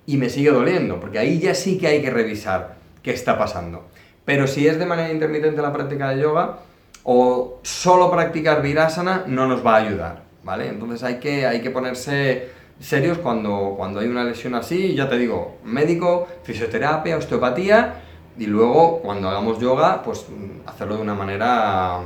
y 0.05 0.19
me 0.19 0.29
sigue 0.29 0.51
doliendo, 0.51 1.01
porque 1.01 1.19
ahí 1.19 1.41
ya 1.41 1.55
sí 1.55 1.79
que 1.79 1.89
hay 1.89 2.03
que 2.03 2.11
revisar 2.11 2.77
qué 3.03 3.13
está 3.13 3.39
pasando. 3.39 3.87
Pero 4.27 4.47
si 4.47 4.67
es 4.67 4.79
de 4.79 4.85
manera 4.85 5.11
intermitente 5.11 5.63
la 5.63 5.73
práctica 5.73 6.11
de 6.11 6.21
yoga, 6.21 6.59
o 7.05 7.61
solo 7.63 8.11
practicar 8.11 8.61
virasana 8.61 9.25
no 9.27 9.47
nos 9.47 9.65
va 9.65 9.77
a 9.77 9.79
ayudar, 9.79 10.23
¿vale? 10.43 10.69
Entonces 10.69 11.05
hay 11.05 11.21
que, 11.21 11.47
hay 11.47 11.63
que 11.63 11.71
ponerse 11.71 12.49
serios 12.81 13.19
cuando, 13.19 13.75
cuando 13.77 14.01
hay 14.01 14.09
una 14.09 14.25
lesión 14.25 14.57
así, 14.57 14.95
ya 14.95 15.09
te 15.09 15.17
digo, 15.17 15.59
médico, 15.65 16.27
fisioterapia, 16.43 17.17
osteopatía, 17.17 18.03
y 18.37 18.47
luego 18.47 19.01
cuando 19.01 19.29
hagamos 19.29 19.61
yoga, 19.61 20.03
pues 20.03 20.27
hacerlo 20.67 20.97
de 20.97 21.03
una 21.03 21.15
manera 21.15 22.01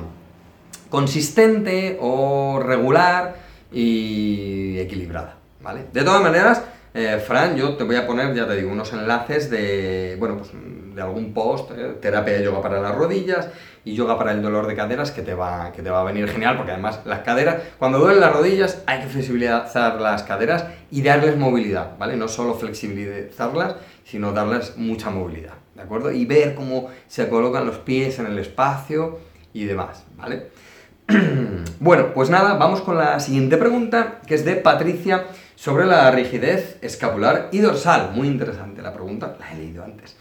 consistente 0.91 1.97
o 2.01 2.61
regular 2.63 3.37
y 3.73 4.79
equilibrada, 4.79 5.37
¿vale? 5.63 5.87
De 5.91 6.03
todas 6.03 6.23
maneras, 6.23 6.63
eh, 6.93 7.23
Fran, 7.27 7.57
yo 7.57 7.77
te 7.77 7.85
voy 7.85 7.97
a 7.97 8.07
poner, 8.07 8.35
ya 8.35 8.47
te 8.47 8.57
digo, 8.57 8.71
unos 8.71 8.93
enlaces 8.93 9.49
de, 9.49 10.17
bueno, 10.19 10.37
pues 10.37 10.51
de 11.01 11.07
algún 11.07 11.33
post, 11.33 11.71
eh, 11.73 11.97
terapia 12.01 12.35
de 12.35 12.45
yoga 12.45 12.61
para 12.61 12.81
las 12.81 12.95
rodillas 12.95 13.49
y 13.85 13.95
yoga 13.95 14.19
para 14.19 14.33
el 14.33 14.43
dolor 14.43 14.67
de 14.67 14.75
caderas 14.75 15.11
que 15.11 15.23
te, 15.23 15.35
va, 15.35 15.73
que 15.73 15.83
te 15.83 15.91
va 15.91 16.03
a 16.03 16.05
venir 16.05 16.29
genial 16.29 16.57
porque 16.57 16.73
además 16.73 17.01
las 17.05 17.21
caderas, 17.21 17.63
cuando 17.79 17.99
duelen 17.99 18.21
las 18.21 18.33
rodillas 18.33 18.83
hay 18.87 19.01
que 19.01 19.07
flexibilizar 19.07 20.01
las 20.01 20.23
caderas 20.23 20.67
y 20.91 21.03
darles 21.03 21.37
movilidad, 21.37 21.97
¿vale? 21.99 22.17
No 22.17 22.29
solo 22.29 22.55
flexibilizarlas, 22.55 23.77
sino 24.05 24.33
darles 24.33 24.77
mucha 24.77 25.11
movilidad, 25.11 25.55
¿de 25.75 25.83
acuerdo? 25.83 26.13
Y 26.13 26.27
ver 26.27 26.55
cómo 26.55 26.91
se 27.09 27.29
colocan 27.29 27.67
los 27.67 27.79
pies 27.79 28.19
en 28.19 28.27
el 28.27 28.39
espacio 28.39 29.19
y 29.55 29.65
demás, 29.65 30.05
¿vale? 30.17 30.49
bueno, 31.81 32.13
pues 32.15 32.29
nada, 32.29 32.55
vamos 32.55 32.83
con 32.83 32.99
la 32.99 33.19
siguiente 33.21 33.57
pregunta 33.57 34.21
que 34.27 34.35
es 34.35 34.45
de 34.45 34.57
Patricia 34.57 35.25
sobre 35.61 35.85
la 35.85 36.11
rigidez 36.11 36.79
escapular 36.81 37.49
y 37.53 37.59
dorsal. 37.59 38.13
Muy 38.15 38.29
interesante 38.29 38.81
la 38.81 38.93
pregunta, 38.95 39.37
la 39.39 39.53
he 39.53 39.57
leído 39.57 39.85
antes. 39.85 40.17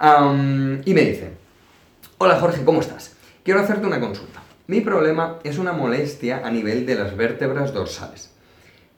Y 0.00 0.94
me 0.94 1.00
dice, 1.02 1.30
hola 2.18 2.38
Jorge, 2.40 2.64
¿cómo 2.64 2.80
estás? 2.80 3.16
Quiero 3.42 3.60
hacerte 3.60 3.86
una 3.86 4.00
consulta. 4.00 4.42
Mi 4.66 4.80
problema 4.80 5.38
es 5.44 5.58
una 5.58 5.72
molestia 5.72 6.40
a 6.44 6.50
nivel 6.50 6.86
de 6.86 6.94
las 6.94 7.16
vértebras 7.16 7.74
dorsales. 7.74 8.30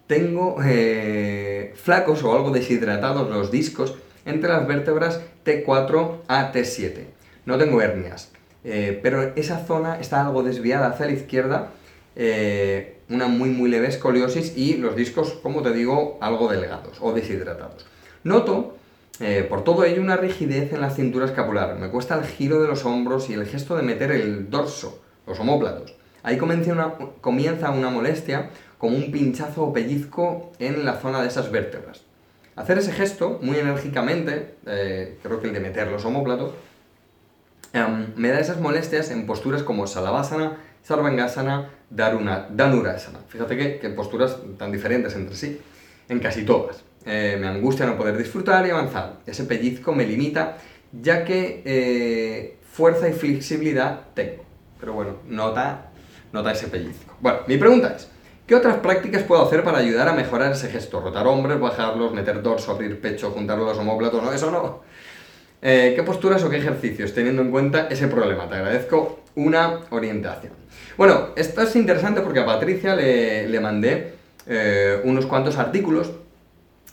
Tengo 0.07 0.59
eh, 0.65 1.75
flacos 1.75 2.23
o 2.23 2.35
algo 2.35 2.51
deshidratados 2.51 3.29
los 3.29 3.51
discos 3.51 3.97
entre 4.25 4.51
las 4.51 4.67
vértebras 4.67 5.21
T4 5.45 6.19
a 6.29 6.53
T7. 6.53 7.07
No 7.45 7.59
tengo 7.59 7.83
hernias, 7.83 8.31
eh, 8.63 8.99
pero 9.03 9.33
esa 9.35 9.65
zona 9.65 9.99
está 9.99 10.25
algo 10.25 10.43
desviada 10.45 10.89
hacia 10.89 11.07
la 11.07 11.13
izquierda 11.13 11.71
eh, 12.19 12.97
una 13.11 13.29
muy 13.29 13.51
muy 13.51 13.69
leve 13.69 13.89
escoliosis 13.89 14.57
y 14.57 14.79
los 14.79 14.97
discos, 14.97 15.35
como 15.43 15.63
te 15.63 15.73
digo, 15.73 16.19
algo 16.21 16.49
delgados 16.49 16.99
o 17.01 17.13
deshidratados. 17.13 17.87
Noto 18.25 18.77
eh, 19.21 19.47
por 19.49 19.65
todo 19.65 19.85
ello 19.85 20.03
una 20.03 20.17
rigidez 20.17 20.73
en 20.73 20.81
la 20.81 20.91
cintura 20.91 21.27
escapular. 21.27 21.77
Me 21.79 21.89
cuesta 21.89 22.17
el 22.17 22.25
giro 22.25 22.61
de 22.61 22.69
los 22.69 22.85
hombros 22.85 23.31
y 23.31 23.35
el 23.35 23.47
gesto 23.47 23.77
de 23.77 23.83
meter 23.83 24.11
el 24.13 24.51
dorso, 24.51 25.03
los 25.27 25.41
homóplatos. 25.41 25.95
Ahí 26.23 26.37
comienza 26.39 26.73
una, 26.73 26.93
comienza 27.21 27.71
una 27.71 27.89
molestia 27.89 28.51
como 28.79 28.97
un 28.97 29.11
pinchazo 29.11 29.65
o 29.65 29.73
pellizco 29.73 30.53
en 30.59 30.85
la 30.85 30.95
zona 30.95 31.23
de 31.23 31.29
esas 31.29 31.51
vértebras. 31.51 32.03
Hacer 32.57 32.79
ese 32.79 32.93
gesto 32.93 33.39
muy 33.43 33.59
enérgicamente, 33.59 34.57
eh, 34.67 35.19
creo 35.23 35.41
que 35.41 35.49
el 35.49 35.55
de 35.55 35.61
meter 35.61 35.89
los 35.89 36.05
homóplatos, 36.05 36.53
em, 37.73 38.13
me 38.17 38.31
da 38.31 38.41
esas 38.41 38.61
molestias 38.61 39.11
en 39.11 39.27
posturas 39.27 39.63
como 39.63 39.87
Salavasana, 39.87 40.57
Sarvangasana, 40.83 41.71
Daruna, 41.91 42.49
Danurasana. 42.51 43.21
Fíjate 43.29 43.79
que, 43.79 43.89
posturas 43.91 44.39
tan 44.59 44.73
diferentes 44.73 45.15
entre 45.15 45.37
sí, 45.37 45.61
en 46.09 46.19
casi 46.19 46.45
todas. 46.45 46.83
Eh, 47.07 47.37
me 47.41 47.47
angustia 47.47 47.87
no 47.87 47.97
poder 47.97 48.17
disfrutar 48.17 48.67
y 48.67 48.71
avanzar. 48.71 49.19
Ese 49.25 49.45
pellizco 49.45 49.93
me 49.93 50.05
limita, 50.05 50.57
ya 50.93 51.25
que 51.25 51.63
eh, 51.65 52.57
fuerza 52.73 53.09
y 53.09 53.13
flexibilidad 53.13 54.01
tengo. 54.15 54.45
Pero 54.81 54.93
bueno, 54.93 55.19
nota, 55.29 55.91
nota 56.33 56.51
ese 56.51 56.67
pellizco. 56.67 57.17
Bueno, 57.21 57.39
mi 57.47 57.57
pregunta 57.59 57.95
es, 57.97 58.09
¿qué 58.47 58.57
otras 58.57 58.79
prácticas 58.79 59.23
puedo 59.23 59.47
hacer 59.47 59.63
para 59.63 59.79
ayudar 59.79 60.09
a 60.09 60.15
mejorar 60.15 60.51
ese 60.51 60.69
gesto? 60.69 61.01
Rotar 61.01 61.29
hombres, 61.29 61.61
bajarlos, 61.61 62.13
meter 62.13 62.43
dorso, 62.43 62.73
abrir 62.73 63.01
pecho, 63.01 63.31
juntar 63.31 63.57
los 63.59 63.79
homóplatos, 63.79 64.23
no, 64.23 64.33
eso 64.33 64.51
no. 64.51 64.83
Eh, 65.63 65.93
¿Qué 65.95 66.03
posturas 66.03 66.43
o 66.43 66.51
qué 66.51 66.57
ejercicios, 66.57 67.15
teniendo 67.15 67.41
en 67.41 67.53
cuenta 67.53 67.87
ese 67.89 68.09
problema? 68.09 68.49
Te 68.49 68.57
agradezco 68.57 69.21
una 69.37 69.81
orientación. 69.91 70.53
Bueno, 70.97 71.29
esto 71.37 71.63
es 71.63 71.77
interesante 71.77 72.21
porque 72.21 72.41
a 72.41 72.47
Patricia 72.47 72.97
le, 72.97 73.61
mandé 73.61 74.15
eh, 74.47 75.01
unos 75.05 75.27
cuantos 75.27 75.57
artículos 75.57 76.11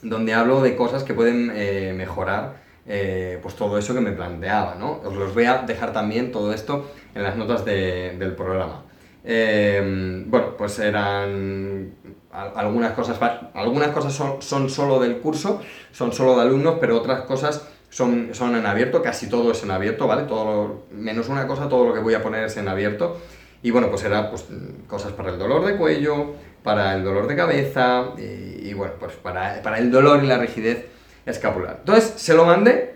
donde 0.04 0.34
hablo 0.34 0.62
de 0.62 0.76
cosas 0.76 1.04
que 1.04 1.14
pueden 1.14 1.52
eh, 1.56 1.94
mejorar 1.96 2.62
eh, 2.86 3.40
pues 3.42 3.56
todo 3.56 3.78
eso 3.78 3.94
que 3.94 4.02
me 4.02 4.12
planteaba, 4.12 4.76
¿no? 4.76 5.00
Os 5.06 5.16
los 5.16 5.34
voy 5.34 5.46
a 5.46 5.60
dejar 5.60 5.94
también 5.94 6.32
todo 6.32 6.54
esto 6.54 6.92
en 7.16 7.24
las 7.24 7.36
notas 7.38 7.64
del 7.64 8.36
programa. 8.36 8.84
Em, 9.24 10.30
bueno, 10.30 10.58
pues 10.58 10.80
eran 10.80 11.94
algunas 12.32 12.92
cosas, 12.92 13.18
algunas 13.54 13.90
cosas 13.90 14.14
son, 14.14 14.42
son, 14.42 14.70
solo 14.70 15.00
del 15.00 15.20
curso, 15.20 15.62
son 15.92 16.12
solo 16.12 16.36
de 16.36 16.42
alumnos, 16.42 16.76
pero 16.82 16.98
otras 16.98 17.22
cosas 17.22 17.66
son, 17.90 18.30
son 18.34 18.56
en 18.56 18.66
abierto, 18.66 19.02
casi 19.02 19.30
todo 19.30 19.52
es 19.52 19.64
en 19.64 19.72
abierto, 19.72 20.08
¿vale? 20.08 20.24
Todo 20.24 20.84
menos 20.92 21.30
una 21.30 21.48
cosa, 21.48 21.70
todo 21.70 21.86
lo 21.86 21.94
que 21.94 22.02
voy 22.02 22.16
a 22.16 22.24
poner 22.24 22.44
es 22.44 22.58
en 22.58 22.68
abierto. 22.68 23.18
Y 23.62 23.72
bueno, 23.72 23.90
pues 23.90 24.04
era 24.04 24.30
pues, 24.30 24.46
cosas 24.88 25.14
para 25.14 25.30
el 25.30 25.40
dolor 25.40 25.66
de 25.66 25.78
cuello, 25.78 26.34
para 26.64 26.96
el 26.96 27.04
dolor 27.04 27.28
de 27.28 27.36
cabeza 27.36 28.12
y, 28.18 28.74
bueno, 28.74 28.94
pues 29.00 29.14
para, 29.14 29.62
para 29.62 29.78
el 29.80 29.92
dolor 29.92 30.24
y 30.24 30.28
la 30.28 30.38
rigidez 30.38 30.86
escapular. 31.26 31.78
Entonces 31.80 32.14
se 32.18 32.34
lo 32.34 32.46
mandé, 32.46 32.96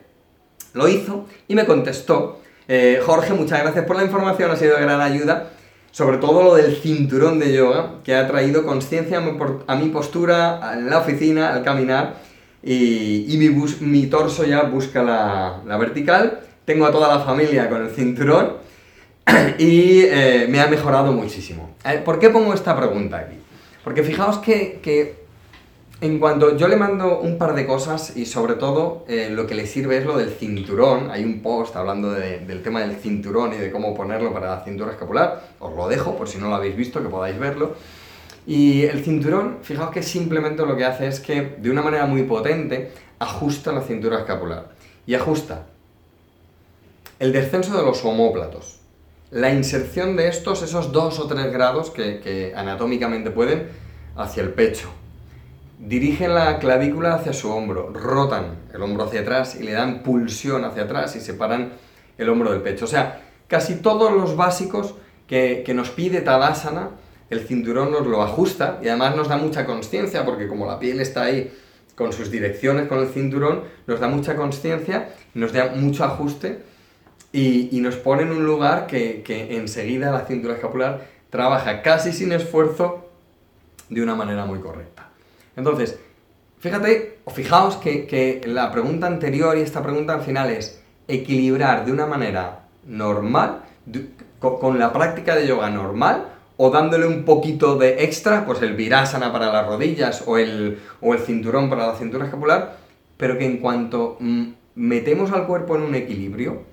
lo 0.73 0.87
hizo 0.87 1.27
y 1.47 1.55
me 1.55 1.65
contestó, 1.65 2.41
eh, 2.67 3.01
Jorge, 3.05 3.33
muchas 3.33 3.61
gracias 3.61 3.85
por 3.85 3.95
la 3.95 4.03
información, 4.03 4.51
ha 4.51 4.55
sido 4.55 4.75
de 4.75 4.81
gran 4.81 5.01
ayuda, 5.01 5.51
sobre 5.91 6.17
todo 6.17 6.43
lo 6.43 6.55
del 6.55 6.75
cinturón 6.75 7.39
de 7.39 7.53
yoga, 7.53 7.95
que 8.03 8.15
ha 8.15 8.27
traído 8.27 8.65
conciencia 8.65 9.21
a 9.67 9.75
mi 9.75 9.89
postura 9.89 10.73
en 10.73 10.89
la 10.89 10.99
oficina, 10.99 11.53
al 11.53 11.63
caminar, 11.63 12.15
y, 12.61 13.33
y 13.33 13.37
mi, 13.37 13.49
mi, 13.81 14.07
torso 14.07 14.43
ya 14.43 14.63
busca 14.63 15.01
la, 15.01 15.61
la, 15.65 15.77
vertical, 15.77 16.41
tengo 16.65 16.85
a 16.85 16.91
toda 16.91 17.07
la 17.07 17.23
familia 17.23 17.69
con 17.69 17.83
el 17.85 17.91
cinturón, 17.91 18.57
y 19.57 20.01
eh, 20.01 20.47
me 20.49 20.59
ha 20.59 20.67
mejorado 20.67 21.11
muchísimo. 21.13 21.75
Eh, 21.85 22.01
¿Por 22.03 22.19
qué 22.19 22.29
pongo 22.29 22.53
esta 22.53 22.75
pregunta 22.75 23.17
aquí? 23.17 23.37
Porque 23.87 24.03
fijaos 24.03 24.39
que, 24.39 25.15
en 26.01 26.19
cuanto 26.19 26.57
yo 26.57 26.67
le 26.67 26.75
mando 26.75 27.21
un 27.21 27.37
par 27.37 27.55
de 27.55 27.65
cosas 27.65 28.17
y 28.17 28.25
sobre 28.25 28.55
todo 28.55 29.05
eh, 29.07 29.29
lo 29.31 29.47
que 29.47 29.55
le 29.55 29.65
sirve 29.65 29.97
es 29.97 30.05
lo 30.05 30.17
del 30.17 30.29
cinturón. 30.29 31.09
Hay 31.09 31.23
un 31.23 31.41
post 31.41 31.73
hablando 31.77 32.11
del 32.11 32.61
tema 32.61 32.81
del 32.81 32.97
cinturón 32.97 33.53
y 33.53 33.55
de 33.55 33.71
cómo 33.71 33.95
ponerlo 33.95 34.33
para 34.33 34.57
la 34.57 34.63
cintura 34.65 34.91
escapular. 34.91 35.41
Os 35.61 35.73
lo 35.73 35.87
dejo 35.87 36.17
por 36.17 36.27
si 36.27 36.37
no 36.37 36.49
lo 36.49 36.55
habéis 36.55 36.75
visto, 36.75 37.01
que 37.01 37.07
podáis 37.07 37.39
verlo. 37.39 37.75
Y 38.45 38.83
el 38.83 39.05
cinturón, 39.05 39.59
fijaos 39.61 39.91
que 39.91 40.03
simplemente 40.03 40.65
lo 40.65 40.75
que 40.75 40.83
hace 40.83 41.07
es 41.07 41.21
que 41.21 41.55
de 41.57 41.71
una 41.71 41.81
manera 41.81 42.07
muy 42.07 42.23
potente 42.23 42.91
ajusta 43.19 43.71
la 43.71 43.83
cintura 43.83 44.19
escapular. 44.19 44.67
Y 45.05 45.15
ajusta 45.15 45.65
el 47.19 47.31
descenso 47.31 47.77
de 47.77 47.83
los 47.83 48.03
homóplatos. 48.03 48.79
La 49.31 49.53
inserción 49.53 50.15
de 50.15 50.27
estos, 50.29 50.63
esos 50.63 50.91
dos 50.91 51.19
o 51.19 51.27
tres 51.27 51.51
grados 51.51 51.91
que, 51.91 52.19
que 52.19 52.53
anatómicamente 52.55 53.31
pueden, 53.31 53.67
hacia 54.15 54.43
el 54.43 54.49
pecho 54.49 54.89
dirigen 55.79 56.33
la 56.33 56.57
clavícula 56.59 57.15
hacia 57.15 57.33
su 57.33 57.51
hombro, 57.51 57.91
rotan 57.93 58.57
el 58.73 58.81
hombro 58.81 59.05
hacia 59.05 59.21
atrás 59.21 59.55
y 59.59 59.63
le 59.63 59.73
dan 59.73 60.01
pulsión 60.01 60.65
hacia 60.65 60.83
atrás 60.83 61.15
y 61.15 61.19
separan 61.19 61.73
el 62.17 62.29
hombro 62.29 62.51
del 62.51 62.61
pecho. 62.61 62.85
O 62.85 62.87
sea, 62.87 63.21
casi 63.47 63.75
todos 63.75 64.11
los 64.11 64.35
básicos 64.35 64.95
que, 65.27 65.63
nos 65.75 65.89
pide 65.89 66.21
Tadasana, 66.21 66.91
el 67.29 67.41
cinturón 67.41 67.91
nos 67.91 68.07
lo 68.07 68.23
ajusta 68.23 68.79
y 68.81 68.87
además 68.87 69.15
nos 69.15 69.27
da 69.27 69.37
mucha 69.37 69.65
conciencia 69.65 70.25
porque 70.25 70.47
como 70.47 70.65
la 70.65 70.79
piel 70.79 71.01
está 71.01 71.23
ahí 71.23 71.53
con 71.95 72.13
sus 72.13 72.31
direcciones 72.31 72.87
con 72.87 72.99
el 72.99 73.09
cinturón, 73.09 73.63
nos 73.85 73.99
da 73.99 74.07
mucha 74.07 74.35
conciencia, 74.35 75.09
nos 75.33 75.51
da 75.51 75.73
mucho 75.75 76.03
ajuste 76.03 76.59
y, 77.31 77.69
nos 77.81 77.95
pone 77.95 78.23
en 78.23 78.31
un 78.31 78.45
lugar 78.45 78.87
que, 78.87 79.21
que 79.23 79.57
enseguida 79.57 80.11
la 80.11 80.25
cintura 80.25 80.55
escapular 80.55 81.05
trabaja 81.29 81.81
casi 81.81 82.11
sin 82.11 82.31
esfuerzo 82.31 83.09
de 83.89 84.01
una 84.01 84.15
manera 84.15 84.45
muy 84.45 84.59
correcta. 84.59 85.09
Entonces, 85.55 85.99
fíjate, 86.59 87.19
o 87.25 87.31
fijaos 87.31 87.77
que, 87.77 88.41
la 88.45 88.71
pregunta 88.71 89.07
anterior 89.07 89.57
y 89.57 89.61
esta 89.61 89.83
pregunta 89.83 90.13
al 90.13 90.21
final 90.21 90.49
es 90.49 90.81
equilibrar 91.07 91.85
de 91.85 91.91
una 91.91 92.05
manera 92.05 92.65
normal, 92.85 93.63
con, 94.39 94.77
la 94.77 94.93
práctica 94.93 95.35
de 95.35 95.47
yoga 95.47 95.69
normal, 95.69 96.29
o 96.57 96.69
dándole 96.71 97.05
un 97.05 97.23
poquito 97.23 97.77
de 97.77 98.03
extra, 98.03 98.45
pues 98.45 98.61
el 98.61 98.73
virasana 98.73 99.31
para 99.31 99.51
las 99.51 99.67
rodillas 99.67 100.23
o 100.25 100.37
el, 100.37 100.79
o 101.01 101.13
el 101.13 101.19
cinturón 101.19 101.69
para 101.69 101.87
la 101.87 101.95
cintura 101.95 102.25
escapular, 102.25 102.77
pero 103.15 103.37
que 103.37 103.45
en 103.45 103.57
cuanto 103.57 104.17
mm, 104.19 104.47
metemos 104.75 105.31
al 105.31 105.45
cuerpo 105.45 105.75
en 105.75 105.83
un 105.83 105.95
equilibrio, 105.95 106.63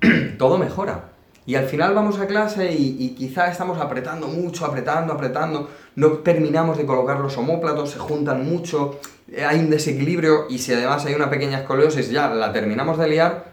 todo 0.38 0.58
mejora. 0.58 1.12
Y 1.46 1.54
al 1.54 1.66
final 1.66 1.94
vamos 1.94 2.18
a 2.18 2.26
clase 2.26 2.72
y, 2.72 3.10
quizá 3.10 3.48
estamos 3.48 3.78
apretando 3.78 4.26
mucho, 4.26 4.66
apretando, 4.66 5.12
apretando, 5.12 5.70
no 5.94 6.10
terminamos 6.18 6.76
de 6.76 6.84
colocar 6.84 7.20
los 7.20 7.38
homóplatos, 7.38 7.90
se 7.90 8.00
juntan 8.00 8.44
mucho, 8.44 8.98
eh, 9.30 9.44
hay 9.44 9.60
un 9.60 9.70
desequilibrio 9.70 10.46
y 10.50 10.58
si 10.58 10.72
además 10.72 11.06
hay 11.06 11.14
una 11.14 11.30
pequeña 11.30 11.60
escoliosis 11.60 12.10
ya 12.10 12.28
la 12.30 12.52
terminamos 12.52 12.98
de 12.98 13.08
liar. 13.08 13.52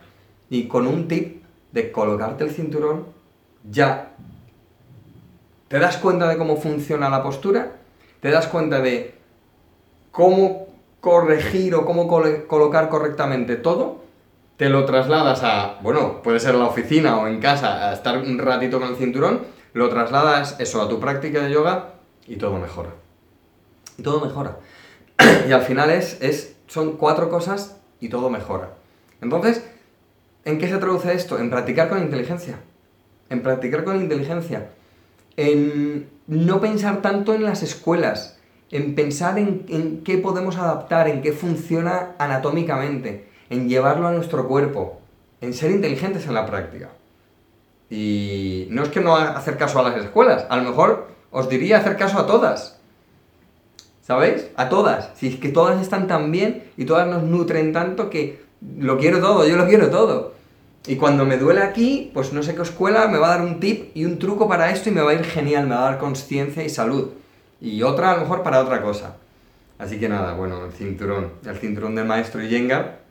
Y 0.49 0.67
con 0.67 0.87
un 0.87 1.07
tip 1.07 1.43
de 1.71 1.91
colocarte 1.91 2.43
el 2.43 2.51
cinturón 2.51 3.05
ya. 3.69 4.13
Te 5.67 5.79
das 5.79 5.97
cuenta 5.97 6.27
de 6.27 6.37
cómo 6.37 6.57
funciona 6.57 7.09
la 7.09 7.23
postura, 7.23 7.73
te 8.21 8.31
das 8.31 8.47
cuenta 8.47 8.79
de 8.79 9.15
cómo 10.11 10.67
corregir 10.99 11.75
o 11.75 11.85
cómo 11.85 12.07
colocar 12.07 12.89
correctamente 12.89 13.55
todo 13.55 14.02
te 14.63 14.69
lo 14.69 14.85
trasladas 14.85 15.43
a, 15.43 15.79
bueno, 15.81 16.21
puede 16.21 16.39
ser 16.39 16.55
la 16.55 16.67
oficina 16.67 17.17
o 17.17 17.27
en 17.27 17.41
casa, 17.41 17.89
a 17.89 17.93
estar 17.93 18.17
un 18.17 18.37
ratito 18.37 18.79
con 18.79 18.91
el 18.91 18.95
cinturón, 18.95 19.41
lo 19.73 19.89
trasladas 19.89 20.55
eso 20.57 20.81
a 20.81 20.87
tu 20.87 21.01
práctica 21.01 21.41
de 21.41 21.51
yoga 21.51 21.95
y 22.27 22.37
todo 22.37 22.57
mejora. 22.59 22.91
Y 23.97 24.03
todo 24.03 24.21
mejora. 24.21 24.59
y 25.49 25.51
al 25.51 25.63
final 25.63 25.89
es, 25.89 26.17
es, 26.21 26.55
son 26.67 26.93
cuatro 26.95 27.29
cosas 27.29 27.75
y 27.99 28.07
todo 28.07 28.29
mejora. 28.29 28.69
Entonces, 29.19 29.65
¿en 30.45 30.59
qué 30.59 30.69
se 30.69 30.77
traduce 30.77 31.13
esto? 31.13 31.37
En 31.39 31.49
practicar 31.49 31.89
con 31.89 32.01
inteligencia. 32.01 32.55
En 33.29 33.43
practicar 33.43 33.83
con 33.83 33.99
inteligencia. 33.99 34.69
En 35.35 36.09
no 36.27 36.61
pensar 36.61 37.01
tanto 37.01 37.33
en 37.33 37.43
las 37.43 37.63
escuelas. 37.63 38.39
En 38.71 38.95
pensar 38.95 39.37
en, 39.37 39.65
en 39.67 40.05
qué 40.05 40.19
podemos 40.19 40.55
adaptar, 40.55 41.09
en 41.09 41.21
qué 41.21 41.33
funciona 41.33 42.15
anatómicamente 42.17 43.32
en 43.53 43.69
llevarlo 43.69 44.07
a 44.07 44.11
nuestro 44.11 44.47
cuerpo, 44.47 44.99
en 45.41 45.53
ser 45.53 45.71
inteligentes 45.71 46.25
en 46.25 46.33
la 46.33 46.45
práctica. 46.45 46.89
Y 47.89 48.67
no 48.71 48.83
es 48.83 48.89
que 48.89 48.99
no 48.99 49.15
hacer 49.15 49.57
caso 49.57 49.79
a 49.79 49.89
las 49.89 50.03
escuelas, 50.03 50.45
a 50.49 50.57
lo 50.57 50.63
mejor 50.63 51.07
os 51.31 51.49
diría 51.49 51.77
hacer 51.77 51.95
caso 51.95 52.17
a 52.17 52.25
todas. 52.25 52.79
¿Sabéis? 54.01 54.47
A 54.55 54.67
todas. 54.67 55.11
Si 55.15 55.27
es 55.27 55.35
que 55.37 55.49
todas 55.49 55.81
están 55.81 56.07
tan 56.07 56.31
bien 56.31 56.71
y 56.75 56.85
todas 56.85 57.07
nos 57.07 57.23
nutren 57.23 57.71
tanto 57.71 58.09
que 58.09 58.43
lo 58.77 58.97
quiero 58.97 59.21
todo, 59.21 59.47
yo 59.47 59.55
lo 59.55 59.67
quiero 59.67 59.89
todo. 59.89 60.33
Y 60.85 60.97
cuando 60.97 61.23
me 61.23 61.37
duele 61.37 61.61
aquí, 61.61 62.11
pues 62.13 62.33
no 62.33 62.43
sé 62.43 62.55
qué 62.55 62.63
escuela 62.63 63.07
me 63.07 63.17
va 63.17 63.27
a 63.27 63.37
dar 63.37 63.45
un 63.45 63.59
tip 63.59 63.95
y 63.95 64.03
un 64.03 64.19
truco 64.19 64.49
para 64.49 64.71
esto 64.71 64.89
y 64.89 64.91
me 64.91 65.01
va 65.01 65.11
a 65.11 65.13
ir 65.13 65.23
genial, 65.23 65.67
me 65.67 65.75
va 65.75 65.87
a 65.87 65.91
dar 65.91 65.99
conciencia 65.99 66.63
y 66.63 66.69
salud. 66.69 67.11
Y 67.61 67.83
otra 67.83 68.11
a 68.11 68.15
lo 68.15 68.21
mejor 68.21 68.43
para 68.43 68.59
otra 68.59 68.81
cosa. 68.81 69.15
Así 69.77 69.99
que 69.99 70.09
nada, 70.09 70.33
bueno, 70.33 70.65
el 70.65 70.73
cinturón. 70.73 71.31
El 71.45 71.57
cinturón 71.57 71.95
del 71.95 72.05
maestro 72.05 72.41
Yenga 72.41 73.02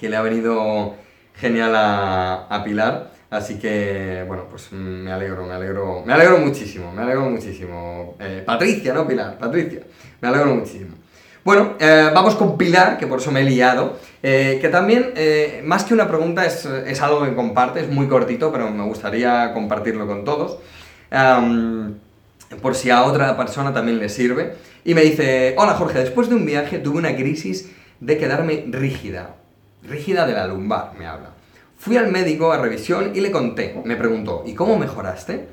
que 0.00 0.08
le 0.08 0.16
ha 0.16 0.22
venido 0.22 0.94
genial 1.34 1.74
a, 1.76 2.62
Pilar. 2.64 3.12
Así 3.28 3.58
que, 3.58 4.24
bueno, 4.26 4.46
pues 4.50 4.72
me 4.72 5.12
alegro, 5.12 5.46
me 5.46 5.54
alegro, 5.54 6.02
me 6.04 6.12
alegro 6.14 6.38
muchísimo, 6.38 6.90
me 6.90 7.02
alegro 7.02 7.28
muchísimo. 7.30 8.16
Eh, 8.18 8.42
Patricia, 8.44 8.92
¿no, 8.92 9.06
Pilar? 9.06 9.38
Patricia, 9.38 9.82
me 10.20 10.28
alegro 10.28 10.54
muchísimo. 10.54 10.96
Bueno, 11.44 11.74
eh, 11.78 12.10
vamos 12.12 12.34
con 12.34 12.58
Pilar, 12.58 12.98
que 12.98 13.06
por 13.06 13.20
eso 13.20 13.30
me 13.30 13.40
he 13.40 13.44
liado, 13.44 13.98
eh, 14.22 14.58
que 14.60 14.68
también, 14.68 15.12
más 15.64 15.84
que 15.84 15.94
una 15.94 16.08
pregunta, 16.08 16.44
es, 16.44 16.64
es, 16.64 17.00
algo 17.00 17.24
que 17.24 17.34
comparte, 17.34 17.80
es 17.80 17.88
muy 17.88 18.08
cortito, 18.08 18.50
pero 18.50 18.70
me 18.70 18.84
gustaría 18.84 19.52
compartirlo 19.52 20.06
con 20.06 20.24
todos, 20.24 20.58
por 22.60 22.74
si 22.74 22.90
a 22.90 23.04
otra 23.04 23.36
persona 23.36 23.72
también 23.72 23.98
le 23.98 24.08
sirve. 24.08 24.54
Y 24.84 24.94
me 24.94 25.02
dice, 25.02 25.54
hola 25.56 25.74
Jorge, 25.74 26.00
después 26.00 26.28
de 26.28 26.34
un 26.34 26.46
viaje 26.46 26.78
tuve 26.78 26.98
una 26.98 27.14
crisis 27.14 27.70
de 28.00 28.16
quedarme 28.18 28.64
rígida, 28.68 29.36
rígida 29.82 30.26
de 30.26 30.32
la 30.32 30.46
lumbar, 30.46 30.92
me 30.98 31.06
habla. 31.06 31.30
Fui 31.78 31.96
al 31.96 32.10
médico 32.10 32.52
a 32.52 32.58
revisión 32.58 33.12
y 33.14 33.20
le 33.20 33.30
conté. 33.30 33.80
Me 33.84 33.96
preguntó, 33.96 34.42
¿y 34.46 34.54
cómo 34.54 34.78
mejoraste? 34.78 35.48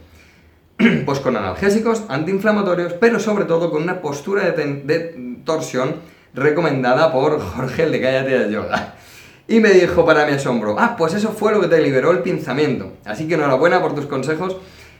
pues 1.05 1.19
con 1.19 1.35
analgésicos, 1.35 2.03
antiinflamatorios, 2.09 2.93
pero 2.93 3.19
sobre 3.19 3.45
todo 3.45 3.71
con 3.71 3.81
una 3.81 4.01
postura 4.01 4.51
de, 4.51 5.39
torsión 5.43 5.95
recomendada 6.33 7.11
por 7.11 7.39
Jorge 7.39 7.83
el 7.83 7.91
de 7.91 8.01
Cállate 8.01 8.51
Yoga. 8.51 8.93
Y 9.47 9.61
me 9.61 9.69
dijo 9.69 10.05
para 10.05 10.25
mi 10.25 10.33
asombro, 10.33 10.75
ah, 10.77 10.95
pues 10.97 11.13
eso 11.13 11.31
fue 11.31 11.53
lo 11.53 11.61
que 11.61 11.67
te 11.67 11.81
liberó 11.81 12.11
el 12.11 12.19
pinzamiento. 12.19 12.93
Así 13.05 13.27
que 13.27 13.35
enhorabuena 13.35 13.81
por 13.81 13.95
tus 13.95 14.05
consejos 14.05 14.57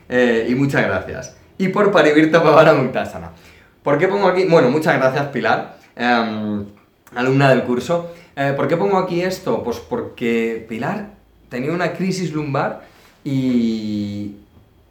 eh, 0.07 0.47
y 0.49 0.55
muchas 0.55 0.85
gracias. 0.85 1.35
Y 1.57 1.67
por 1.67 1.91
Parivirta 1.91 2.41
Pavara 2.41 2.73
Muktasana. 2.73 3.31
¿Por 3.83 3.97
qué 3.97 4.07
pongo 4.07 4.27
aquí? 4.27 4.45
Bueno, 4.45 4.69
muchas 4.69 4.97
gracias 4.97 5.27
Pilar, 5.27 5.77
em, 5.95 6.65
alumna 7.15 7.49
del 7.49 7.63
curso. 7.63 8.11
Eh, 8.39 8.54
¿Por 8.56 8.67
qué 8.67 8.78
pongo 8.78 9.00
aquí 9.00 9.21
esto? 9.21 9.63
Pues 9.63 9.78
porque 9.78 10.63
Pilar 10.69 11.10
tenía 11.50 11.71
una 11.71 11.93
crisis 11.93 12.32
lumbar 12.34 12.84
y 13.23 14.36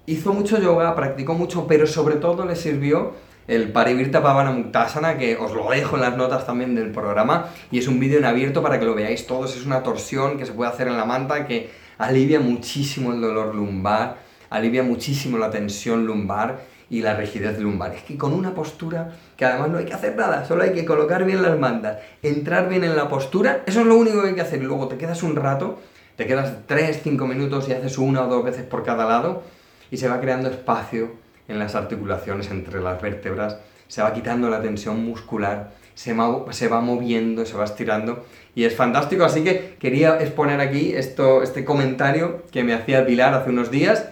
hizo 0.04 0.32
mucho 0.32 0.60
yoga, 0.60 0.96
practicó 0.96 1.34
mucho, 1.34 1.68
pero 1.68 1.86
sobre 1.86 2.16
todo 2.16 2.44
le 2.44 2.56
sirvió 2.56 3.12
el 3.46 3.70
Parivirta 3.70 4.20
Pavana 4.20 4.50
Muktasana, 4.50 5.16
que 5.16 5.36
os 5.36 5.52
lo 5.52 5.70
dejo 5.70 5.94
en 5.94 6.02
las 6.02 6.16
notas 6.16 6.44
también 6.44 6.74
del 6.74 6.90
programa, 6.90 7.50
y 7.70 7.78
es 7.78 7.86
un 7.86 8.00
vídeo 8.00 8.18
en 8.18 8.24
abierto 8.24 8.64
para 8.64 8.80
que 8.80 8.84
lo 8.84 8.96
veáis 8.96 9.28
todos, 9.28 9.54
es 9.54 9.64
una 9.64 9.84
torsión 9.84 10.38
que 10.38 10.44
se 10.44 10.50
puede 10.50 10.68
hacer 10.72 10.88
en 10.88 10.96
la 10.96 11.04
manta 11.04 11.46
que 11.46 11.70
alivia 11.98 12.40
muchísimo 12.40 13.12
el 13.12 13.20
dolor 13.20 13.54
lumbar, 13.54 14.16
alivia 14.50 14.82
muchísimo 14.82 15.38
la 15.38 15.50
tensión 15.50 16.04
lumbar 16.04 16.62
y 16.88 17.02
la 17.02 17.14
rigidez 17.14 17.58
lumbar. 17.58 17.94
Es 17.94 18.02
que 18.02 18.16
con 18.16 18.32
una 18.32 18.54
postura, 18.54 19.12
que 19.36 19.44
además 19.44 19.70
no 19.70 19.78
hay 19.78 19.84
que 19.84 19.94
hacer 19.94 20.16
nada, 20.16 20.44
solo 20.44 20.62
hay 20.62 20.72
que 20.72 20.84
colocar 20.84 21.24
bien 21.24 21.42
las 21.42 21.58
mantas, 21.58 21.98
entrar 22.22 22.68
bien 22.68 22.84
en 22.84 22.96
la 22.96 23.08
postura, 23.08 23.62
eso 23.66 23.80
es 23.80 23.86
lo 23.86 23.96
único 23.96 24.22
que 24.22 24.28
hay 24.28 24.34
que 24.34 24.40
hacer. 24.40 24.62
Y 24.62 24.66
luego 24.66 24.88
te 24.88 24.96
quedas 24.96 25.22
un 25.22 25.36
rato, 25.36 25.80
te 26.16 26.26
quedas 26.26 26.52
3, 26.66 27.00
5 27.02 27.26
minutos 27.26 27.68
y 27.68 27.72
haces 27.72 27.98
una 27.98 28.24
o 28.24 28.28
dos 28.28 28.44
veces 28.44 28.64
por 28.64 28.84
cada 28.84 29.04
lado 29.04 29.42
y 29.90 29.96
se 29.96 30.08
va 30.08 30.20
creando 30.20 30.48
espacio 30.48 31.10
en 31.48 31.58
las 31.58 31.74
articulaciones 31.74 32.50
entre 32.50 32.80
las 32.80 33.00
vértebras, 33.00 33.58
se 33.88 34.02
va 34.02 34.12
quitando 34.12 34.48
la 34.48 34.60
tensión 34.60 35.04
muscular, 35.04 35.70
se, 35.94 36.14
se 36.50 36.68
va 36.68 36.80
moviendo, 36.80 37.46
se 37.46 37.56
va 37.56 37.64
estirando 37.64 38.24
y 38.54 38.64
es 38.64 38.74
fantástico. 38.74 39.24
Así 39.24 39.44
que 39.44 39.76
quería 39.78 40.20
exponer 40.20 40.60
aquí 40.60 40.92
esto, 40.94 41.42
este 41.42 41.64
comentario 41.64 42.42
que 42.50 42.64
me 42.64 42.74
hacía 42.74 43.06
Pilar 43.06 43.34
hace 43.34 43.50
unos 43.50 43.70
días 43.70 44.06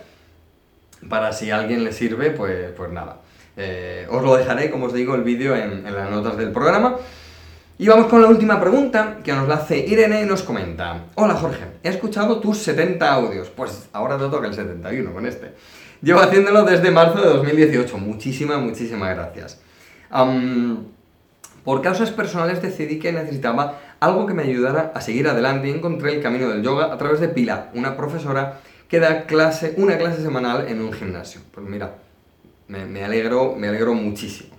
para 1.09 1.33
si 1.33 1.51
a 1.51 1.59
alguien 1.59 1.85
le 1.85 1.93
sirve, 1.93 2.31
pues, 2.31 2.73
pues 2.77 2.91
nada. 2.91 3.19
Eh, 3.57 4.07
os 4.11 4.23
lo 4.23 4.37
dejaré, 4.37 4.71
como 4.71 4.87
os 4.87 4.93
digo, 4.93 5.15
el 5.15 5.23
vídeo 5.23 5.55
en, 5.55 5.87
en 5.87 5.95
las 5.95 6.11
notas 6.11 6.37
del 6.37 6.51
programa. 6.51 6.97
Y 7.77 7.89
vamos 7.89 8.07
con 8.07 8.23
la 8.23 8.29
última 8.29 8.61
pregunta 8.61 9.19
que 9.25 9.33
nos 9.33 9.49
la 9.49 9.57
hace 9.57 9.79
Irene 9.79 10.23
y 10.23 10.27
nos 10.27 10.45
comenta. 10.45 11.07
Hola 11.17 11.35
Jorge, 11.35 11.65
he 11.83 11.89
escuchado 11.89 12.39
tus 12.39 12.59
70 12.59 13.13
audios. 13.13 13.49
Pues 13.51 13.89
ahora 13.93 14.17
te 14.17 14.29
toca 14.29 14.47
el 14.47 14.55
71 14.55 15.13
con 15.13 15.27
este. 15.27 15.53
Llevo 16.01 16.21
haciéndolo 16.21 16.63
desde 16.63 16.93
marzo 16.93 17.21
de 17.21 17.29
2018. 17.29 17.99
Muchísimas, 17.99 18.61
muchísimas 18.61 19.17
gracias. 19.17 19.61
por 21.65 21.83
causas 21.83 22.11
personales 22.11 22.63
decidí 22.63 23.01
que 23.01 23.13
necesitaba 23.13 23.81
algo 23.99 24.27
que 24.27 24.35
me 24.35 24.43
ayudara 24.43 24.93
a 24.95 25.01
seguir 25.01 25.27
adelante 25.27 25.69
y 25.69 25.73
encontré 25.73 26.15
el 26.15 26.23
camino 26.23 26.49
del 26.51 26.63
yoga 26.63 26.93
a 26.93 26.99
través 26.99 27.21
de 27.21 27.29
Pila, 27.29 27.71
una 27.75 27.97
profesora 27.97 28.61
que 28.95 29.01
da 29.01 29.27
clase, 29.27 29.75
una 29.77 29.99
clase 29.99 30.23
semanal 30.23 30.69
en 30.69 30.81
un 30.81 30.93
gimnasio. 30.93 31.41
Pues 31.51 31.67
mira, 31.67 31.97
me, 32.69 33.03
alegro, 33.03 33.57
me 33.57 33.67
alegro 33.67 33.93
muchísimo. 33.93 34.55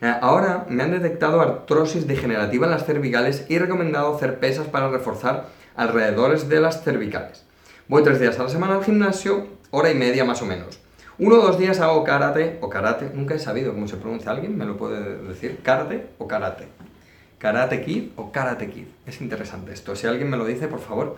Eh, 0.00 0.14
ahora 0.20 0.66
me 0.68 0.84
han 0.84 0.92
detectado 0.92 1.40
artrosis 1.40 2.06
degenerativa 2.06 2.66
en 2.66 2.70
las 2.70 2.86
cervicales 2.86 3.44
y 3.48 3.56
he 3.56 3.58
recomendado 3.58 4.14
hacer 4.14 4.38
pesas 4.38 4.68
para 4.68 4.88
reforzar 4.88 5.48
alrededores 5.74 6.48
de 6.48 6.60
las 6.60 6.84
cervicales. 6.84 7.44
Voy 7.88 8.04
tres 8.04 8.20
días 8.20 8.38
a 8.38 8.44
la 8.44 8.50
semana 8.50 8.76
al 8.76 8.84
gimnasio, 8.84 9.48
hora 9.72 9.90
y 9.90 9.96
media 9.96 10.24
más 10.24 10.40
o 10.42 10.46
menos. 10.46 10.78
Uno 11.18 11.40
o 11.40 11.42
dos 11.42 11.58
días 11.58 11.80
hago 11.80 12.04
karate 12.04 12.58
o 12.60 12.68
karate, 12.68 13.10
nunca 13.12 13.34
he 13.34 13.40
sabido 13.40 13.72
cómo 13.72 13.88
se 13.88 13.96
pronuncia 13.96 14.30
alguien, 14.30 14.56
me 14.56 14.64
lo 14.64 14.76
puede 14.76 15.16
decir, 15.26 15.58
karate 15.64 16.06
o 16.18 16.28
karate. 16.28 16.68
Karate 17.38 17.82
Kid 17.82 18.10
o 18.14 18.30
Karate 18.30 18.70
Kid. 18.70 18.86
Es 19.04 19.20
interesante 19.20 19.72
esto. 19.72 19.96
Si 19.96 20.06
alguien 20.06 20.30
me 20.30 20.36
lo 20.36 20.44
dice, 20.44 20.68
por 20.68 20.78
favor. 20.78 21.16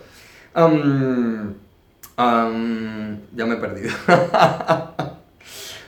Ya 2.17 3.47
me 3.47 3.55
he 3.55 3.59
perdido. 3.59 3.91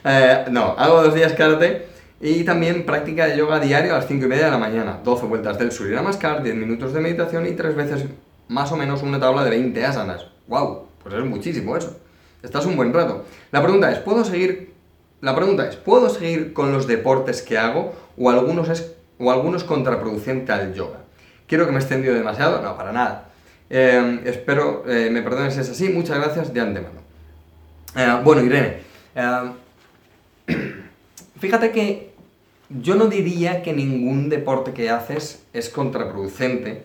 Eh, 0.09 0.45
no, 0.51 0.73
hago 0.77 1.03
dos 1.03 1.15
días 1.15 1.33
karate 1.33 1.87
y 2.21 2.45
también 2.45 2.85
práctica 2.85 3.27
de 3.27 3.35
yoga 3.35 3.59
diario 3.59 3.93
a 3.93 3.97
las 3.97 4.07
5 4.07 4.23
y 4.23 4.27
media 4.29 4.45
de 4.45 4.51
la 4.51 4.57
mañana. 4.57 5.01
12 5.03 5.25
vueltas 5.25 5.59
del 5.59 5.73
Surya 5.73 5.97
Namaskar, 5.97 6.43
10 6.43 6.55
minutos 6.55 6.93
de 6.93 7.01
meditación 7.01 7.45
y 7.45 7.51
tres 7.51 7.75
veces 7.75 8.05
más 8.47 8.71
o 8.71 8.77
menos 8.77 9.03
una 9.03 9.19
tabla 9.19 9.43
de 9.43 9.49
20 9.49 9.85
asanas. 9.85 10.27
¡Wow! 10.47 10.87
Pues 11.03 11.13
es 11.13 11.25
muchísimo 11.25 11.75
eso. 11.75 11.97
Estás 12.41 12.65
un 12.65 12.77
buen 12.77 12.93
rato. 12.93 13.25
La 13.51 13.61
pregunta 13.61 13.91
es, 13.91 13.99
¿puedo 13.99 14.23
seguir? 14.23 14.73
La 15.19 15.35
pregunta 15.35 15.67
es, 15.67 15.75
¿puedo 15.75 16.09
seguir 16.09 16.53
con 16.53 16.71
los 16.71 16.87
deportes 16.87 17.41
que 17.41 17.57
hago 17.57 17.93
o 18.17 18.29
algunos 18.29 18.69
es 18.69 18.93
o 19.19 19.31
algunos 19.31 19.63
contraproducente 19.63 20.51
al 20.51 20.73
yoga? 20.73 20.99
Quiero 21.47 21.65
que 21.65 21.71
me 21.71 21.79
he 21.79 21.81
extendido 21.81 22.13
demasiado, 22.13 22.61
no, 22.61 22.77
para 22.77 22.91
nada. 22.91 23.29
Eh, 23.69 24.21
espero 24.25 24.83
eh, 24.87 25.09
me 25.11 25.21
perdones 25.21 25.55
si 25.55 25.59
es 25.59 25.69
así, 25.69 25.89
muchas 25.89 26.17
gracias 26.17 26.53
de 26.53 26.61
antemano. 26.61 27.01
Eh, 27.95 28.21
bueno, 28.23 28.43
Irene, 28.43 28.77
fíjate 31.39 31.71
que 31.71 32.13
yo 32.69 32.95
no 32.95 33.07
diría 33.07 33.61
que 33.61 33.73
ningún 33.73 34.29
deporte 34.29 34.71
que 34.73 34.89
haces 34.89 35.43
es 35.53 35.69
contraproducente 35.69 36.83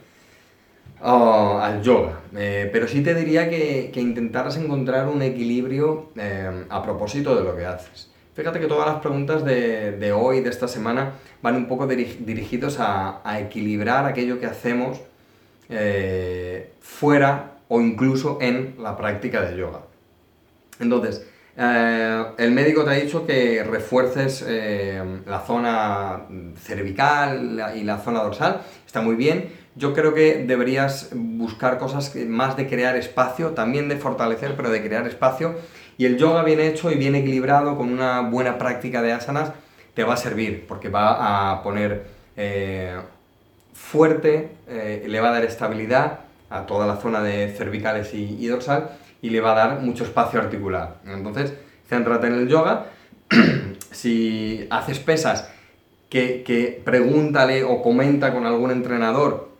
oh, 1.03 1.59
al 1.61 1.83
yoga, 1.83 2.21
pero 2.33 2.89
sí 2.89 3.03
te 3.03 3.15
diría 3.15 3.51
que, 3.51 3.91
que, 3.93 4.01
intentaras 4.01 4.57
encontrar 4.57 5.09
un 5.09 5.23
equilibrio 5.23 6.11
a 6.69 6.83
propósito 6.83 7.37
de 7.37 7.45
lo 7.45 7.57
que 7.57 7.67
haces. 7.67 8.09
Fíjate 8.35 8.61
que 8.61 8.67
todas 8.67 8.87
las 8.87 9.01
preguntas 9.01 9.45
de, 9.45 10.13
hoy, 10.13 10.41
de 10.41 10.49
esta 10.49 10.67
semana, 10.67 11.15
van 11.43 11.57
un 11.57 11.67
poco 11.67 11.87
dirigidos 11.87 12.81
a, 12.81 13.21
a, 13.29 13.41
equilibrar 13.41 14.07
aquello 14.07 14.41
que 14.41 14.47
hacemos 14.47 15.01
eh, 15.69 16.73
fuera 16.81 17.53
o 17.69 17.81
incluso 17.81 18.39
en 18.41 18.75
la 18.79 18.97
práctica 18.97 19.43
de 19.43 19.57
yoga. 19.57 19.81
Entonces, 20.79 21.27
eh, 21.57 22.25
el 22.39 22.51
médico 22.51 22.85
te 22.85 22.91
ha 22.91 22.95
dicho 22.95 23.27
que 23.27 23.63
refuerces 23.63 24.45
eh, 24.47 25.03
la 25.27 25.41
zona 25.41 26.23
cervical 26.57 27.73
y 27.75 27.85
la 27.85 27.99
zona 27.99 28.23
dorsal, 28.23 28.61
está 28.87 29.01
muy 29.01 29.15
bien. 29.15 29.51
Yo 29.75 29.95
creo 29.95 30.13
que 30.13 30.45
deberías 30.45 31.11
buscar 31.15 31.79
cosas 31.79 32.15
más 32.27 32.57
de 32.57 32.69
crear 32.69 32.97
espacio, 32.97 33.51
también 33.51 33.89
de 33.89 33.97
fortalecer, 33.97 34.55
pero 34.55 34.71
de 34.71 34.83
crear 34.83 35.07
espacio 35.07 35.55
y 35.97 36.05
el 36.05 36.19
yoga 36.19 36.43
bien 36.43 36.61
hecho 36.61 36.91
y 36.91 36.97
bien 36.97 37.15
equilibrado, 37.15 37.77
con 37.77 37.91
una 37.91 38.21
buena 38.21 38.59
práctica 38.59 39.03
de 39.03 39.13
asanas, 39.13 39.53
te 39.95 40.05
va 40.05 40.15
a 40.15 40.17
servir, 40.17 40.67
porque 40.67 40.89
va 40.89 41.53
a 41.53 41.63
poner 41.63 42.07
fuerte, 43.73 44.51
eh, 44.69 45.05
le 45.07 45.21
va 45.21 45.29
a 45.29 45.33
dar 45.33 45.45
estabilidad 45.45 46.21
a 46.51 46.67
toda 46.67 46.87
la 46.87 46.97
zona 46.97 47.23
de 47.23 47.55
cervicales 47.57 48.13
y, 48.15 48.47
dorsal 48.47 48.91
y 49.23 49.31
le 49.31 49.41
va 49.41 49.53
a 49.53 49.55
dar 49.55 49.81
mucho 49.81 50.05
espacio 50.05 50.41
articular. 50.41 50.97
Entonces, 51.07 51.55
céntrate 51.89 52.27
en 52.27 52.35
el 52.35 52.49
yoga. 52.49 52.87
si 53.91 54.67
haces 54.71 54.99
pesas, 54.99 55.49
que, 56.11 56.43
que 56.43 56.83
pregúntale 56.85 57.65
o 57.65 57.81
comenta 57.81 58.35
con 58.35 58.45
algún 58.45 58.71
entrenador 58.71 59.53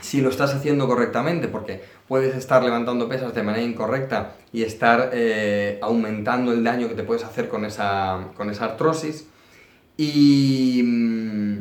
si 0.00 0.20
lo 0.20 0.30
estás 0.30 0.54
haciendo 0.54 0.86
correctamente, 0.86 1.48
porque 1.48 1.82
puedes 2.08 2.34
estar 2.34 2.62
levantando 2.64 3.08
pesas 3.08 3.34
de 3.34 3.42
manera 3.42 3.64
incorrecta 3.64 4.32
y 4.52 4.62
estar 4.62 5.10
eh, 5.12 5.78
aumentando 5.82 6.52
el 6.52 6.64
daño 6.64 6.88
que 6.88 6.94
te 6.94 7.02
puedes 7.02 7.24
hacer 7.24 7.48
con 7.48 7.64
esa, 7.64 8.28
con 8.36 8.50
esa 8.50 8.64
artrosis. 8.64 9.26
Y, 9.96 10.82
mm, 10.84 11.58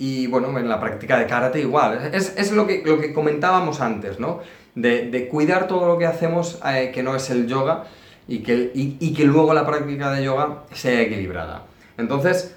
y 0.00 0.26
bueno, 0.26 0.58
en 0.58 0.66
la 0.66 0.80
práctica 0.80 1.18
de 1.18 1.26
karate 1.26 1.60
igual. 1.60 2.10
Es, 2.14 2.34
es 2.36 2.52
lo, 2.52 2.66
que, 2.66 2.82
lo 2.84 2.98
que 2.98 3.12
comentábamos 3.12 3.82
antes, 3.82 4.18
¿no? 4.18 4.40
De, 4.74 5.10
de 5.10 5.28
cuidar 5.28 5.68
todo 5.68 5.86
lo 5.86 5.98
que 5.98 6.06
hacemos, 6.06 6.58
eh, 6.66 6.90
que 6.92 7.02
no 7.02 7.14
es 7.14 7.28
el 7.28 7.46
yoga, 7.46 7.84
y 8.26 8.38
que, 8.38 8.70
y, 8.74 9.12
que 9.12 9.24
luego 9.24 9.52
la 9.52 9.66
práctica 9.66 10.10
de 10.12 10.24
yoga 10.24 10.62
sea 10.72 11.02
equilibrada. 11.02 11.66
Entonces, 11.98 12.56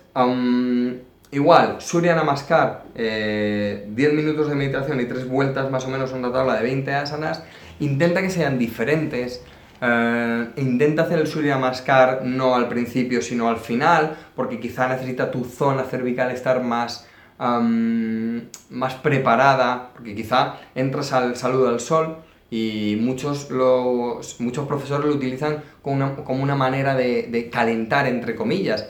Igual, 1.31 1.77
Surya 1.81 2.15
Namaskar, 2.15 2.83
10 2.93 2.99
eh, 3.03 4.11
minutos 4.13 4.47
de 4.47 4.55
meditación 4.55 5.01
y 5.01 5.05
3 5.05 5.27
vueltas 5.27 5.71
más 5.71 5.83
o 5.85 5.89
menos 5.89 6.11
en 6.11 6.19
una 6.19 6.31
tabla 6.31 6.57
de 6.57 6.61
20 6.61 6.93
asanas. 6.93 7.43
Intenta 7.79 8.21
que 8.21 8.29
sean 8.29 8.59
diferentes. 8.59 9.43
Eh, 9.81 10.47
intenta 10.57 11.01
hacer 11.01 11.17
el 11.17 11.25
Surya 11.25 11.55
Namaskar 11.55 12.23
no 12.23 12.53
al 12.53 12.69
principio, 12.69 13.23
sino 13.23 13.49
al 13.49 13.57
final, 13.57 14.15
porque 14.35 14.59
quizá 14.59 14.87
necesita 14.87 15.31
tu 15.31 15.43
zona 15.43 15.83
cervical 15.85 16.29
estar 16.29 16.61
más, 16.61 17.07
más 17.51 18.93
preparada, 18.95 19.91
porque 19.93 20.15
quizá 20.15 20.55
entras 20.75 21.13
al 21.13 21.35
saludo 21.35 21.69
al 21.69 21.79
sol 21.79 22.17
y 22.49 22.97
muchos, 23.01 23.49
los, 23.49 24.39
muchos 24.39 24.67
profesores 24.67 25.05
lo 25.05 25.15
utilizan 25.15 25.63
como 25.81 25.95
una, 25.95 26.15
como 26.15 26.43
una 26.43 26.55
manera 26.55 26.95
de, 26.95 27.49
calentar, 27.51 28.07
entre 28.07 28.35
comillas 28.35 28.89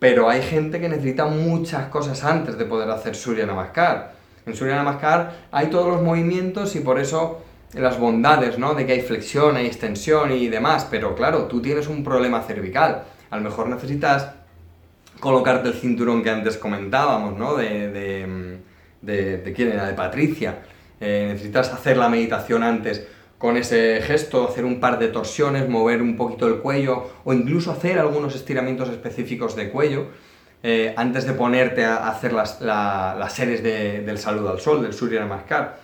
pero 0.00 0.30
hay 0.30 0.42
gente 0.42 0.80
que 0.80 0.88
necesita 0.88 1.26
muchas 1.26 1.88
cosas 1.88 2.24
antes 2.24 2.56
de 2.58 2.64
poder 2.64 2.90
hacer 2.90 3.14
Surya 3.14 3.44
Namaskar. 3.44 4.14
En 4.46 4.56
Surya 4.56 4.74
Namaskar 4.74 5.32
hay 5.52 5.66
todos 5.66 5.88
los 5.88 6.02
movimientos 6.02 6.74
y 6.74 6.80
por 6.80 6.98
eso 6.98 7.42
las 7.74 8.00
bondades, 8.00 8.58
¿no? 8.58 8.74
De 8.74 8.86
que 8.86 8.94
hay 8.94 9.02
flexión, 9.02 9.56
hay 9.56 9.66
extensión 9.66 10.32
y 10.32 10.48
demás, 10.48 10.88
pero 10.90 11.14
claro, 11.14 11.44
tú 11.44 11.60
tienes 11.60 11.86
un 11.86 12.02
problema 12.02 12.42
cervical. 12.42 13.04
A 13.28 13.36
lo 13.36 13.42
mejor 13.42 13.68
necesitas 13.68 14.32
colocarte 15.20 15.68
el 15.68 15.74
cinturón 15.74 16.22
que 16.22 16.30
antes 16.30 16.56
comentábamos, 16.56 17.38
¿no? 17.38 17.54
De, 17.54 17.90
de, 17.90 18.58
de, 19.02 19.36
de 19.38 19.52
quién 19.52 19.68
era, 19.72 19.86
de 19.86 19.94
Patricia. 19.94 20.58
Eh, 21.00 21.26
necesitas 21.28 21.72
hacer 21.72 21.96
la 21.96 22.08
meditación 22.08 22.62
antes 22.62 23.06
con 23.38 23.56
ese 23.56 24.02
gesto, 24.02 24.46
hacer 24.46 24.66
un 24.66 24.80
par 24.80 24.98
de 24.98 25.08
torsiones, 25.08 25.66
mover 25.66 26.02
un 26.02 26.16
poquito 26.16 26.46
el 26.46 26.56
cuello 26.56 27.10
o 27.24 27.32
incluso 27.32 27.72
hacer 27.72 27.98
algunos 27.98 28.34
estiramientos 28.34 28.90
específicos 28.90 29.56
de 29.56 29.70
cuello 29.70 30.08
eh, 30.62 30.92
antes 30.98 31.26
de 31.26 31.32
ponerte 31.32 31.86
a 31.86 32.06
hacer 32.08 32.34
las, 32.34 32.60
las 32.60 33.32
series 33.32 33.62
del 33.62 34.18
saludo 34.18 34.50
al 34.50 34.60
sol, 34.60 34.82
del 34.82 34.92
Surya 34.92 35.20
Namaskar. 35.20 35.78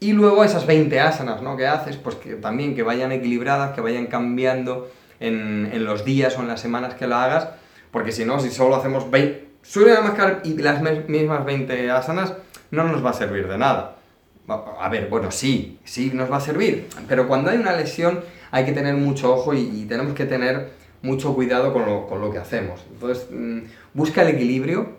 Y 0.00 0.12
luego 0.12 0.42
esas 0.42 0.66
20 0.66 0.98
asanas 1.00 1.42
¿no? 1.42 1.56
que 1.56 1.66
haces, 1.66 1.98
pues 1.98 2.16
que 2.16 2.34
también 2.36 2.74
que 2.74 2.82
vayan 2.82 3.12
equilibradas, 3.12 3.74
que 3.74 3.82
vayan 3.82 4.06
cambiando 4.06 4.90
en, 5.20 5.68
en, 5.70 5.84
los 5.84 6.04
días 6.04 6.36
o 6.38 6.40
en 6.40 6.48
las 6.48 6.60
semanas 6.60 6.94
que 6.94 7.06
lo 7.06 7.16
hagas, 7.16 7.48
Porque 7.90 8.12
si 8.12 8.24
no, 8.24 8.40
si 8.40 8.50
solo 8.50 8.76
hacemos 8.76 9.10
20, 9.10 9.46
Surya 9.62 9.94
Namaskar 9.94 10.42
y 10.44 10.56
las 10.58 10.80
mismas 11.08 11.44
20 11.44 11.90
asanas, 11.90 12.34
no 12.70 12.84
nos 12.84 13.04
va 13.04 13.10
a 13.10 13.14
servir 13.14 13.48
de 13.48 13.58
nada. 13.58 13.96
A 14.48 14.88
ver, 14.88 15.08
bueno, 15.08 15.32
sí, 15.32 15.80
sí 15.84 16.12
nos 16.14 16.30
va 16.30 16.36
a 16.36 16.40
servir, 16.40 16.88
pero 17.08 17.26
cuando 17.26 17.50
hay 17.50 17.58
una 17.58 17.76
lesión 17.76 18.20
hay 18.52 18.64
que 18.64 18.72
tener 18.72 18.94
mucho 18.94 19.34
ojo 19.34 19.54
y, 19.54 19.84
tenemos 19.88 20.14
que 20.14 20.24
tener 20.24 20.70
mucho 21.02 21.34
cuidado 21.34 21.72
con 21.72 21.84
lo, 21.84 22.06
con 22.06 22.20
lo 22.20 22.30
que 22.30 22.38
hacemos. 22.38 22.84
Entonces, 22.92 23.26
mm, 23.30 23.58
busca 23.92 24.22
el 24.22 24.28
equilibrio. 24.28 24.98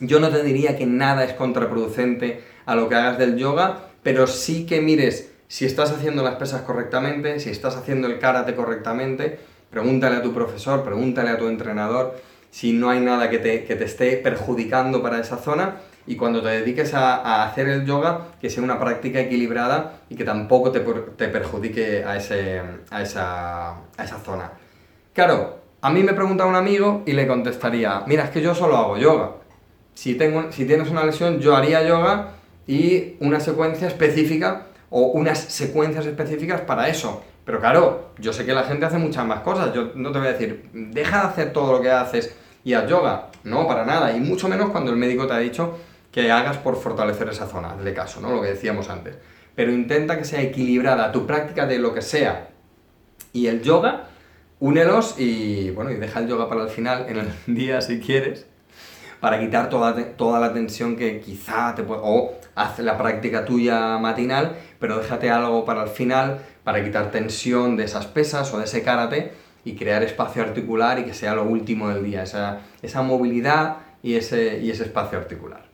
Yo 0.00 0.20
no 0.20 0.28
te 0.28 0.44
diría 0.44 0.76
que 0.76 0.86
nada 0.86 1.24
es 1.24 1.32
contraproducente 1.32 2.44
a 2.66 2.76
lo 2.76 2.88
que 2.88 2.94
hagas 2.94 3.18
del 3.18 3.36
yoga, 3.36 3.88
pero 4.04 4.28
sí 4.28 4.64
que 4.64 4.80
mires 4.80 5.32
si 5.48 5.64
estás 5.64 5.90
haciendo 5.90 6.22
las 6.22 6.36
pesas 6.36 6.62
correctamente, 6.62 7.40
si 7.40 7.50
estás 7.50 7.74
haciendo 7.74 8.06
el 8.06 8.18
karate 8.18 8.54
correctamente, 8.54 9.40
pregúntale 9.70 10.16
a 10.16 10.22
tu 10.22 10.32
profesor, 10.32 10.82
pregúntale 10.82 11.30
a 11.30 11.38
tu 11.38 11.48
entrenador 11.48 12.16
si 12.50 12.72
no 12.72 12.90
hay 12.90 13.00
nada 13.00 13.28
que 13.30 13.38
te, 13.38 13.64
que 13.64 13.76
te 13.76 13.84
esté 13.84 14.16
perjudicando 14.16 15.02
para 15.02 15.20
esa 15.20 15.36
zona 15.36 15.76
y 16.06 16.16
cuando 16.16 16.42
te 16.42 16.48
dediques 16.48 16.94
a, 16.94 17.44
hacer 17.44 17.68
el 17.68 17.84
yoga, 17.84 18.28
que 18.40 18.48
sea 18.48 18.62
una 18.62 18.80
práctica 18.80 19.20
equilibrada 19.20 20.00
y 20.08 20.16
que 20.16 20.24
tampoco 20.24 20.72
te, 20.72 20.80
te 20.80 21.28
perjudique 21.28 22.02
a, 22.02 22.16
ese, 22.16 22.62
a, 22.90 23.02
esa, 23.02 23.70
a 23.72 24.04
esa 24.04 24.18
zona. 24.18 24.50
Claro, 25.12 25.58
a 25.82 25.90
mí 25.90 26.02
me 26.02 26.14
pregunta 26.14 26.46
un 26.46 26.54
amigo 26.54 27.02
y 27.04 27.12
le 27.12 27.26
contestaría, 27.26 28.04
mira, 28.06 28.24
es 28.24 28.30
que 28.30 28.40
yo 28.40 28.54
solo 28.54 28.78
hago 28.78 28.96
yoga. 28.96 29.32
Si, 29.92 30.14
tengo, 30.14 30.50
si 30.50 30.64
tienes 30.64 30.90
una 30.90 31.04
lesión, 31.04 31.40
yo 31.40 31.54
haría 31.54 31.86
yoga 31.86 32.30
y 32.66 33.16
una 33.20 33.38
secuencia 33.38 33.86
específica 33.86 34.68
o 34.88 35.02
unas 35.08 35.38
secuencias 35.38 36.06
específicas 36.06 36.62
para 36.62 36.88
eso. 36.88 37.22
Pero 37.48 37.60
claro, 37.60 38.10
yo 38.18 38.34
sé 38.34 38.44
que 38.44 38.52
la 38.52 38.64
gente 38.64 38.84
hace 38.84 38.98
muchas 38.98 39.24
más 39.24 39.40
cosas. 39.40 39.72
Yo 39.72 39.92
no 39.94 40.12
te 40.12 40.18
voy 40.18 40.28
a 40.28 40.32
decir, 40.32 40.68
deja 40.74 41.22
de 41.22 41.26
hacer 41.28 41.52
todo 41.54 41.72
lo 41.72 41.80
que 41.80 41.90
haces 41.90 42.36
y 42.62 42.74
haz 42.74 42.86
yoga. 42.86 43.28
No, 43.42 43.66
para 43.66 43.86
nada. 43.86 44.14
Y 44.14 44.20
mucho 44.20 44.50
menos 44.50 44.68
cuando 44.68 44.90
el 44.90 44.98
médico 44.98 45.26
te 45.26 45.32
ha 45.32 45.38
dicho 45.38 45.78
que 46.12 46.30
hagas 46.30 46.58
por 46.58 46.76
fortalecer 46.76 47.26
esa 47.30 47.46
zona, 47.46 47.74
de 47.74 47.94
caso, 47.94 48.20
¿no? 48.20 48.32
Lo 48.32 48.42
que 48.42 48.48
decíamos 48.48 48.90
antes. 48.90 49.16
Pero 49.54 49.72
intenta 49.72 50.18
que 50.18 50.26
sea 50.26 50.42
equilibrada 50.42 51.10
tu 51.10 51.26
práctica 51.26 51.64
de 51.64 51.78
lo 51.78 51.94
que 51.94 52.02
sea 52.02 52.50
y 53.32 53.46
el 53.46 53.62
yoga, 53.62 54.08
únelos 54.60 55.14
y, 55.18 55.70
bueno, 55.70 55.90
y 55.90 55.94
deja 55.94 56.20
el 56.20 56.28
yoga 56.28 56.50
para 56.50 56.64
el 56.64 56.68
final, 56.68 57.06
en 57.08 57.16
el 57.16 57.28
día 57.46 57.80
si 57.80 57.98
quieres, 57.98 58.44
para 59.20 59.40
quitar 59.40 59.70
toda, 59.70 59.96
toda 60.18 60.38
la 60.38 60.52
tensión 60.52 60.96
que 60.96 61.20
quizá 61.20 61.74
te 61.74 61.82
pueda... 61.82 62.02
o 62.04 62.34
haz 62.62 62.78
la 62.80 62.98
práctica 62.98 63.44
tuya 63.44 63.98
matinal, 63.98 64.56
pero 64.78 64.98
déjate 64.98 65.30
algo 65.30 65.64
para 65.64 65.82
el 65.82 65.88
final, 65.88 66.40
para 66.64 66.82
quitar 66.84 67.10
tensión 67.10 67.76
de 67.76 67.84
esas 67.84 68.06
pesas 68.06 68.52
o 68.52 68.58
de 68.58 68.64
ese 68.64 68.82
karate 68.82 69.32
y 69.64 69.74
crear 69.74 70.02
espacio 70.02 70.42
articular 70.42 70.98
y 70.98 71.04
que 71.04 71.14
sea 71.14 71.34
lo 71.34 71.44
último 71.44 71.88
del 71.88 72.04
día, 72.04 72.22
esa, 72.22 72.60
esa 72.82 73.02
movilidad 73.02 73.78
y 74.02 74.14
ese, 74.14 74.58
y 74.58 74.70
ese 74.70 74.84
espacio 74.84 75.18
articular. 75.18 75.68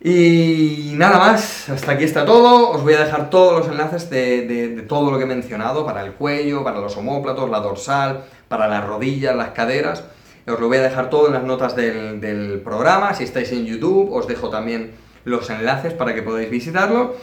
Y 0.00 0.92
nada 0.94 1.18
más, 1.18 1.68
hasta 1.68 1.92
aquí 1.92 2.04
está 2.04 2.24
todo. 2.24 2.70
Os 2.70 2.82
voy 2.84 2.94
a 2.94 3.04
dejar 3.04 3.30
todos 3.30 3.58
los 3.58 3.68
enlaces 3.68 4.08
de, 4.08 4.84
todo 4.88 5.10
lo 5.10 5.18
que 5.18 5.24
he 5.24 5.26
mencionado, 5.26 5.84
para 5.84 6.04
el 6.04 6.12
cuello, 6.12 6.62
para 6.62 6.78
los 6.78 6.96
homóplatos, 6.96 7.50
la 7.50 7.58
dorsal, 7.60 8.24
para 8.48 8.68
las 8.68 8.86
rodillas, 8.86 9.34
las 9.34 9.50
caderas. 9.50 10.04
Os 10.46 10.60
lo 10.60 10.68
voy 10.68 10.78
a 10.78 10.82
dejar 10.82 11.10
todo 11.10 11.26
en 11.26 11.32
las 11.34 11.42
notas 11.42 11.74
del, 11.74 12.60
programa. 12.64 13.12
Si 13.14 13.24
estáis 13.24 13.50
en 13.50 13.66
YouTube, 13.66 14.12
os 14.12 14.28
dejo 14.28 14.50
también 14.50 14.92
los 15.28 15.48
enlaces 15.50 15.92
para 15.92 16.14
que 16.14 16.22
podáis 16.22 16.50
visitarlo. 16.50 17.14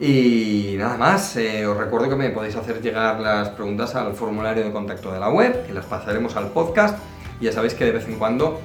Y 0.00 0.76
nada 0.78 0.96
más, 0.96 1.36
eh, 1.36 1.66
os 1.66 1.76
recuerdo 1.76 2.08
que 2.08 2.14
me 2.14 2.30
podéis 2.30 2.54
hacer 2.54 2.80
llegar 2.80 3.18
las 3.18 3.48
preguntas 3.50 3.96
al 3.96 4.14
formulario 4.14 4.64
de 4.64 4.70
contacto 4.70 5.12
de 5.12 5.18
la 5.18 5.28
web, 5.28 5.66
que 5.66 5.72
las 5.72 5.86
pasaremos 5.86 6.36
al 6.36 6.50
podcast. 6.50 6.98
Ya 7.40 7.52
sabéis 7.52 7.74
que 7.74 7.84
de 7.84 7.92
vez 7.92 8.06
en 8.06 8.16
cuando 8.16 8.60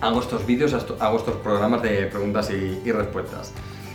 hago 0.00 0.20
estos 0.20 0.46
vídeos, 0.46 0.74
hago 0.98 1.16
estos 1.16 1.36
programas 1.36 1.82
de 1.82 2.06
preguntas 2.06 2.50
y, 2.50 2.90
respuestas. 2.90 3.52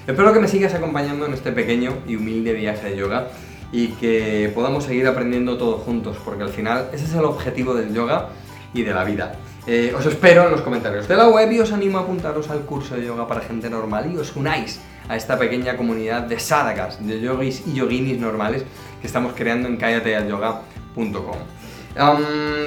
Espero 0.07 0.33
que 0.33 0.39
me 0.39 0.47
sigas 0.47 0.73
acompañando 0.73 1.25
en 1.25 1.33
este 1.33 1.51
pequeño 1.51 1.97
y 2.07 2.15
humilde 2.15 2.53
viaje 2.53 2.89
de 2.89 2.97
yoga 2.97 3.27
y 3.71 3.89
que 3.93 4.51
podamos 4.53 4.85
seguir 4.85 5.07
aprendiendo 5.07 5.57
todos 5.57 5.81
juntos, 5.81 6.17
porque 6.23 6.43
al 6.43 6.49
final 6.49 6.89
ese 6.93 7.05
es 7.05 7.13
el 7.13 7.25
objetivo 7.25 7.73
del 7.73 7.93
yoga 7.93 8.29
y 8.73 8.83
de 8.83 8.93
la 8.93 9.03
vida. 9.03 9.35
Eh, 9.65 9.93
os 9.97 10.05
espero 10.05 10.45
en 10.45 10.51
los 10.51 10.61
comentarios 10.61 11.07
de 11.07 11.15
la 11.15 11.29
web 11.29 11.49
y 11.51 11.59
os 11.59 11.71
animo 11.71 11.97
a 11.97 12.01
apuntaros 12.01 12.49
al 12.49 12.61
curso 12.61 12.95
de 12.95 13.05
yoga 13.05 13.27
para 13.27 13.41
gente 13.41 13.69
normal 13.69 14.11
y 14.11 14.17
os 14.17 14.35
unáis 14.35 14.81
a 15.07 15.15
esta 15.15 15.39
pequeña 15.39 15.77
comunidad 15.77 16.23
de 16.23 16.37
sadhakas, 16.39 17.05
de 17.05 17.21
yogis 17.21 17.63
y 17.65 17.73
yoginis 17.73 18.19
normales 18.19 18.63
que 18.99 19.07
estamos 19.07 19.33
creando 19.33 19.69
en 19.69 19.77
callatealyoga.com. 19.77 21.37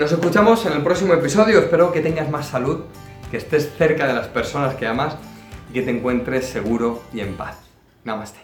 nos 0.00 0.12
escuchamos 0.12 0.64
en 0.64 0.72
el 0.72 0.82
próximo 0.82 1.12
episodio, 1.12 1.58
espero 1.58 1.92
que 1.92 2.00
tengas 2.00 2.30
más 2.30 2.46
salud 2.46 2.84
que 3.30 3.36
estés 3.36 3.70
cerca 3.76 4.06
de 4.06 4.14
las 4.14 4.28
personas 4.28 4.74
que 4.74 4.86
amas 4.86 5.16
y 5.70 5.74
que 5.74 5.82
te 5.82 5.90
encuentres 5.90 6.46
seguro 6.46 7.02
y 7.12 7.20
en 7.20 7.36
paz. 7.36 7.58
Namaste. 8.04 8.40